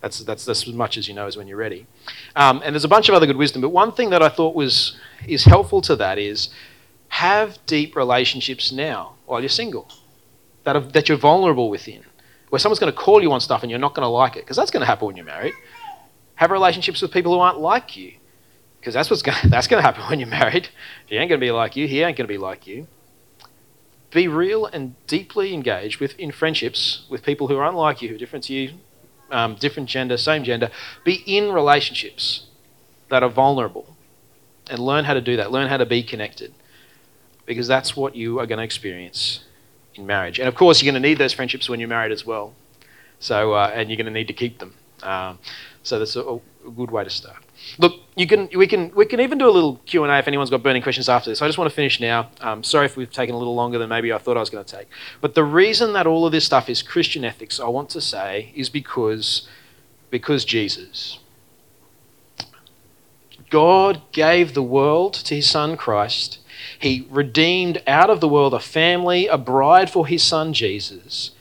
That's, 0.00 0.20
that's, 0.20 0.44
that's 0.44 0.66
as 0.66 0.72
much 0.72 0.96
as 0.96 1.08
you 1.08 1.14
know 1.14 1.26
as 1.26 1.36
when 1.36 1.46
you're 1.46 1.58
ready. 1.58 1.86
Um, 2.34 2.62
and 2.64 2.74
there's 2.74 2.84
a 2.84 2.88
bunch 2.88 3.08
of 3.08 3.14
other 3.14 3.26
good 3.26 3.36
wisdom, 3.36 3.60
but 3.60 3.68
one 3.68 3.92
thing 3.92 4.10
that 4.10 4.22
I 4.22 4.28
thought 4.28 4.54
was 4.54 4.98
is 5.26 5.44
helpful 5.44 5.82
to 5.82 5.96
that 5.96 6.18
is 6.18 6.48
have 7.08 7.58
deep 7.66 7.94
relationships 7.94 8.72
now 8.72 9.14
while 9.26 9.40
you're 9.40 9.48
single 9.48 9.90
that, 10.64 10.92
that 10.92 11.08
you're 11.08 11.18
vulnerable 11.18 11.70
within, 11.70 12.04
where 12.48 12.58
someone's 12.58 12.78
going 12.78 12.92
to 12.92 12.98
call 12.98 13.22
you 13.22 13.32
on 13.32 13.40
stuff 13.40 13.62
and 13.62 13.70
you're 13.70 13.80
not 13.80 13.94
going 13.94 14.04
to 14.04 14.08
like 14.08 14.36
it, 14.36 14.44
because 14.44 14.56
that's 14.56 14.70
going 14.70 14.80
to 14.80 14.86
happen 14.86 15.06
when 15.06 15.16
you're 15.16 15.26
married. 15.26 15.54
Have 16.36 16.50
relationships 16.50 17.02
with 17.02 17.12
people 17.12 17.32
who 17.32 17.40
aren't 17.40 17.60
like 17.60 17.96
you, 17.96 18.14
because 18.78 18.94
that's 18.94 19.10
what's 19.10 19.22
going 19.22 19.36
that's 19.44 19.66
going 19.66 19.82
to 19.82 19.86
happen 19.86 20.02
when 20.08 20.18
you're 20.18 20.28
married. 20.28 20.68
He 21.06 21.16
ain't 21.16 21.28
going 21.28 21.40
to 21.40 21.44
be 21.44 21.50
like 21.50 21.76
you. 21.76 21.86
He 21.86 22.02
ain't 22.02 22.16
going 22.16 22.26
to 22.26 22.32
be 22.32 22.38
like 22.38 22.66
you. 22.66 22.86
Be 24.10 24.26
real 24.26 24.66
and 24.66 24.94
deeply 25.06 25.54
engaged 25.54 26.00
with 26.00 26.18
in 26.18 26.32
friendships 26.32 27.06
with 27.08 27.22
people 27.22 27.46
who 27.46 27.56
are 27.56 27.68
unlike 27.68 28.02
you, 28.02 28.08
who 28.08 28.16
are 28.16 28.18
different 28.18 28.44
to 28.46 28.54
you, 28.54 28.74
um, 29.30 29.54
different 29.56 29.88
gender, 29.88 30.16
same 30.16 30.44
gender, 30.44 30.70
be 31.04 31.22
in 31.26 31.52
relationships 31.52 32.46
that 33.08 33.22
are 33.22 33.28
vulnerable 33.28 33.96
and 34.68 34.78
learn 34.78 35.04
how 35.04 35.14
to 35.14 35.20
do 35.20 35.36
that. 35.36 35.50
Learn 35.50 35.68
how 35.68 35.76
to 35.76 35.86
be 35.86 36.02
connected 36.02 36.54
because 37.46 37.66
that's 37.66 37.96
what 37.96 38.14
you 38.14 38.38
are 38.38 38.46
going 38.46 38.58
to 38.58 38.64
experience 38.64 39.44
in 39.94 40.06
marriage. 40.06 40.38
And 40.38 40.48
of 40.48 40.54
course, 40.54 40.82
you're 40.82 40.92
going 40.92 41.02
to 41.02 41.08
need 41.08 41.18
those 41.18 41.32
friendships 41.32 41.68
when 41.68 41.80
you're 41.80 41.88
married 41.88 42.12
as 42.12 42.24
well. 42.24 42.54
So, 43.18 43.52
uh, 43.52 43.72
and 43.74 43.90
you're 43.90 43.96
going 43.96 44.06
to 44.06 44.12
need 44.12 44.28
to 44.28 44.32
keep 44.32 44.58
them. 44.58 44.74
Um, 45.02 45.38
so 45.82 45.98
that's 45.98 46.16
a, 46.16 46.22
a, 46.22 46.40
good 46.76 46.90
way 46.90 47.04
to 47.04 47.10
start. 47.10 47.42
Look, 47.78 48.00
you 48.16 48.26
can 48.26 48.48
we 48.54 48.66
can 48.66 48.92
we 48.94 49.06
can 49.06 49.20
even 49.20 49.38
do 49.38 49.48
a 49.48 49.50
little 49.50 49.76
Q 49.86 50.04
and 50.04 50.12
A 50.12 50.18
if 50.18 50.28
anyone's 50.28 50.50
got 50.50 50.62
burning 50.62 50.82
questions 50.82 51.08
after 51.08 51.30
this. 51.30 51.40
I 51.40 51.46
just 51.46 51.58
want 51.58 51.70
to 51.70 51.74
finish 51.74 52.00
now. 52.00 52.30
Um, 52.40 52.62
sorry 52.62 52.86
if 52.86 52.96
we've 52.96 53.10
taken 53.10 53.34
a 53.34 53.38
little 53.38 53.54
longer 53.54 53.78
than 53.78 53.88
maybe 53.88 54.12
I 54.12 54.18
thought 54.18 54.36
I 54.36 54.40
was 54.40 54.50
going 54.50 54.64
to 54.64 54.76
take. 54.76 54.88
But 55.20 55.34
the 55.34 55.44
reason 55.44 55.92
that 55.92 56.06
all 56.06 56.26
of 56.26 56.32
this 56.32 56.44
stuff 56.44 56.68
is 56.68 56.82
Christian 56.82 57.24
ethics, 57.24 57.60
I 57.60 57.68
want 57.68 57.90
to 57.90 58.00
say, 58.00 58.52
is 58.54 58.68
because 58.68 59.48
because 60.10 60.44
Jesus. 60.44 61.18
God 63.48 64.02
gave 64.12 64.54
the 64.54 64.62
world 64.62 65.14
to 65.14 65.34
his 65.34 65.48
son 65.48 65.76
Christ. 65.76 66.38
He 66.78 67.06
redeemed 67.10 67.82
out 67.86 68.10
of 68.10 68.20
the 68.20 68.28
world 68.28 68.54
a 68.54 68.60
family, 68.60 69.26
a 69.26 69.36
bride 69.36 69.90
for 69.90 70.06
his 70.06 70.22
son 70.22 70.52
Jesus. 70.52 71.32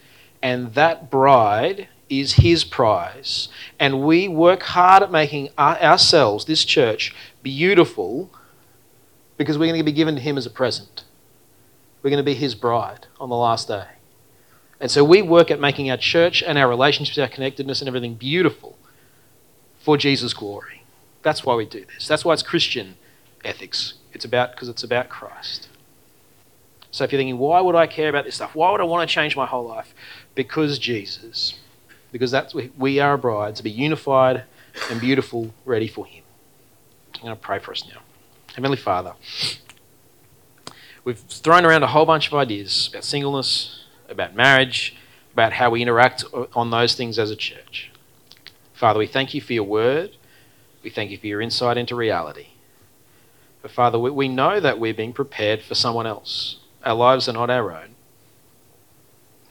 And 0.42 0.74
that 0.74 1.12
bride 1.12 1.88
is 2.10 2.34
his 2.34 2.64
prize. 2.64 3.50
And 3.80 4.02
we 4.02 4.28
work 4.28 4.64
hard 4.64 5.04
at 5.04 5.12
making 5.12 5.50
ourselves, 5.58 6.46
this 6.46 6.66
church, 6.66 7.16
beautiful 7.44 8.30
because 9.38 9.58
we're 9.58 9.68
going 9.68 9.80
to 9.80 9.86
be 9.86 9.92
given 9.92 10.16
to 10.16 10.22
him 10.22 10.38
as 10.38 10.46
a 10.46 10.50
present. 10.50 11.06
We're 12.02 12.10
going 12.10 12.24
to 12.24 12.30
be 12.30 12.34
his 12.34 12.56
bride 12.56 13.08
on 13.20 13.30
the 13.30 13.36
last 13.36 13.68
day. 13.68 13.86
And 14.80 14.90
so 14.90 15.04
we 15.04 15.22
work 15.22 15.52
at 15.52 15.60
making 15.60 15.90
our 15.92 15.98
church 15.98 16.42
and 16.42 16.58
our 16.58 16.68
relationships, 16.68 17.18
our 17.18 17.28
connectedness, 17.28 17.82
and 17.82 17.88
everything 17.88 18.16
beautiful 18.16 18.78
for 19.80 19.98
Jesus' 19.98 20.34
glory. 20.34 20.84
That's 21.22 21.46
why 21.46 21.56
we 21.56 21.66
do 21.66 21.86
this. 21.94 22.08
That's 22.08 22.24
why 22.24 22.34
it's 22.34 22.44
Christian 22.44 22.96
ethics. 23.44 23.96
It's 24.14 24.26
about 24.26 24.52
because 24.52 24.70
it's 24.70 24.84
about 24.84 25.10
Christ. 25.10 25.68
So 26.92 27.04
if 27.04 27.12
you're 27.12 27.20
thinking, 27.20 27.38
why 27.38 27.62
would 27.62 27.76
I 27.76 27.88
care 27.88 28.10
about 28.10 28.26
this 28.26 28.36
stuff? 28.36 28.56
Why 28.56 28.72
would 28.72 28.82
I 28.82 28.86
want 28.86 29.08
to 29.08 29.14
change 29.14 29.36
my 29.36 29.46
whole 29.46 29.66
life? 29.66 29.94
Because 30.34 30.80
Jesus 30.80 31.60
because 32.12 32.32
that's 32.32 32.54
where 32.54 32.70
we 32.78 33.00
are 33.00 33.14
a 33.14 33.18
bride 33.18 33.56
to 33.58 33.64
be 33.64 33.72
unified 33.72 34.44
and 34.90 35.00
beautiful, 35.00 35.54
ready 35.66 35.88
for 35.88 36.06
Him. 36.06 36.24
I'm 37.16 37.22
going 37.22 37.36
to 37.36 37.42
pray 37.42 37.60
for 37.60 37.72
us 37.72 37.86
now. 37.88 38.02
Heavenly 38.56 38.78
Father, 38.78 39.14
we've 41.04 41.20
thrown 41.20 41.66
around 41.66 41.84
a 41.84 41.88
whole 41.88 42.06
bunch 42.06 42.28
of 42.28 42.34
ideas 42.34 42.90
about 42.92 43.04
singleness, 43.04 43.86
about 44.10 44.36
marriage, 44.36 44.96
about 45.34 45.54
how 45.54 45.70
we 45.70 45.82
interact 45.82 46.24
on 46.56 46.72
those 46.72 46.96
things 46.96 47.20
as 47.20 47.32
a 47.32 47.36
church. 47.36 47.92
Father, 48.74 49.00
we 49.00 49.08
thank 49.08 49.34
you 49.34 49.42
for 49.42 49.54
your 49.54 49.64
word. 49.64 50.12
We 50.84 50.90
thank 50.90 51.12
you 51.12 51.18
for 51.18 51.28
your 51.28 51.42
insight 51.42 51.78
into 51.78 51.96
reality. 51.96 52.48
But 53.62 53.72
Father, 53.72 54.00
we 54.00 54.30
know 54.30 54.60
that 54.60 54.80
we're 54.80 54.94
being 54.94 55.14
prepared 55.14 55.62
for 55.62 55.76
someone 55.76 56.08
else. 56.08 56.60
Our 56.86 56.96
lives 56.96 57.28
are 57.28 57.34
not 57.34 57.50
our 57.50 57.72
own. 57.72 57.96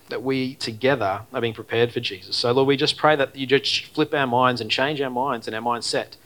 That 0.09 0.23
we 0.23 0.55
together 0.55 1.23
are 1.33 1.41
being 1.41 1.55
prepared 1.55 1.93
for 1.93 2.01
Jesus. 2.01 2.37
So, 2.37 2.53
Lord, 2.53 2.69
we 2.69 2.77
just 2.77 2.97
pray 2.97 3.17
that 3.17 3.37
you 3.37 3.47
just 3.47 3.87
flip 3.87 4.15
our 4.15 4.27
minds 4.27 4.61
and 4.61 4.71
change 4.71 5.01
our 5.01 5.11
minds 5.11 5.47
and 5.47 5.55
our 5.55 5.63
mindset 5.63 6.17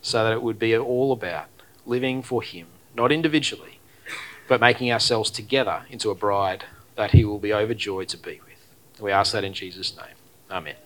so 0.00 0.24
that 0.24 0.32
it 0.32 0.42
would 0.42 0.58
be 0.58 0.76
all 0.76 1.12
about 1.12 1.46
living 1.86 2.22
for 2.22 2.42
Him, 2.42 2.66
not 2.96 3.12
individually, 3.12 3.78
but 4.48 4.60
making 4.60 4.92
ourselves 4.92 5.30
together 5.30 5.82
into 5.90 6.10
a 6.10 6.14
bride 6.14 6.64
that 6.96 7.12
He 7.12 7.24
will 7.24 7.38
be 7.38 7.52
overjoyed 7.52 8.08
to 8.08 8.16
be 8.16 8.40
with. 8.44 9.00
We 9.00 9.10
ask 9.10 9.32
that 9.32 9.44
in 9.44 9.54
Jesus' 9.54 9.96
name. 9.96 10.16
Amen. 10.50 10.76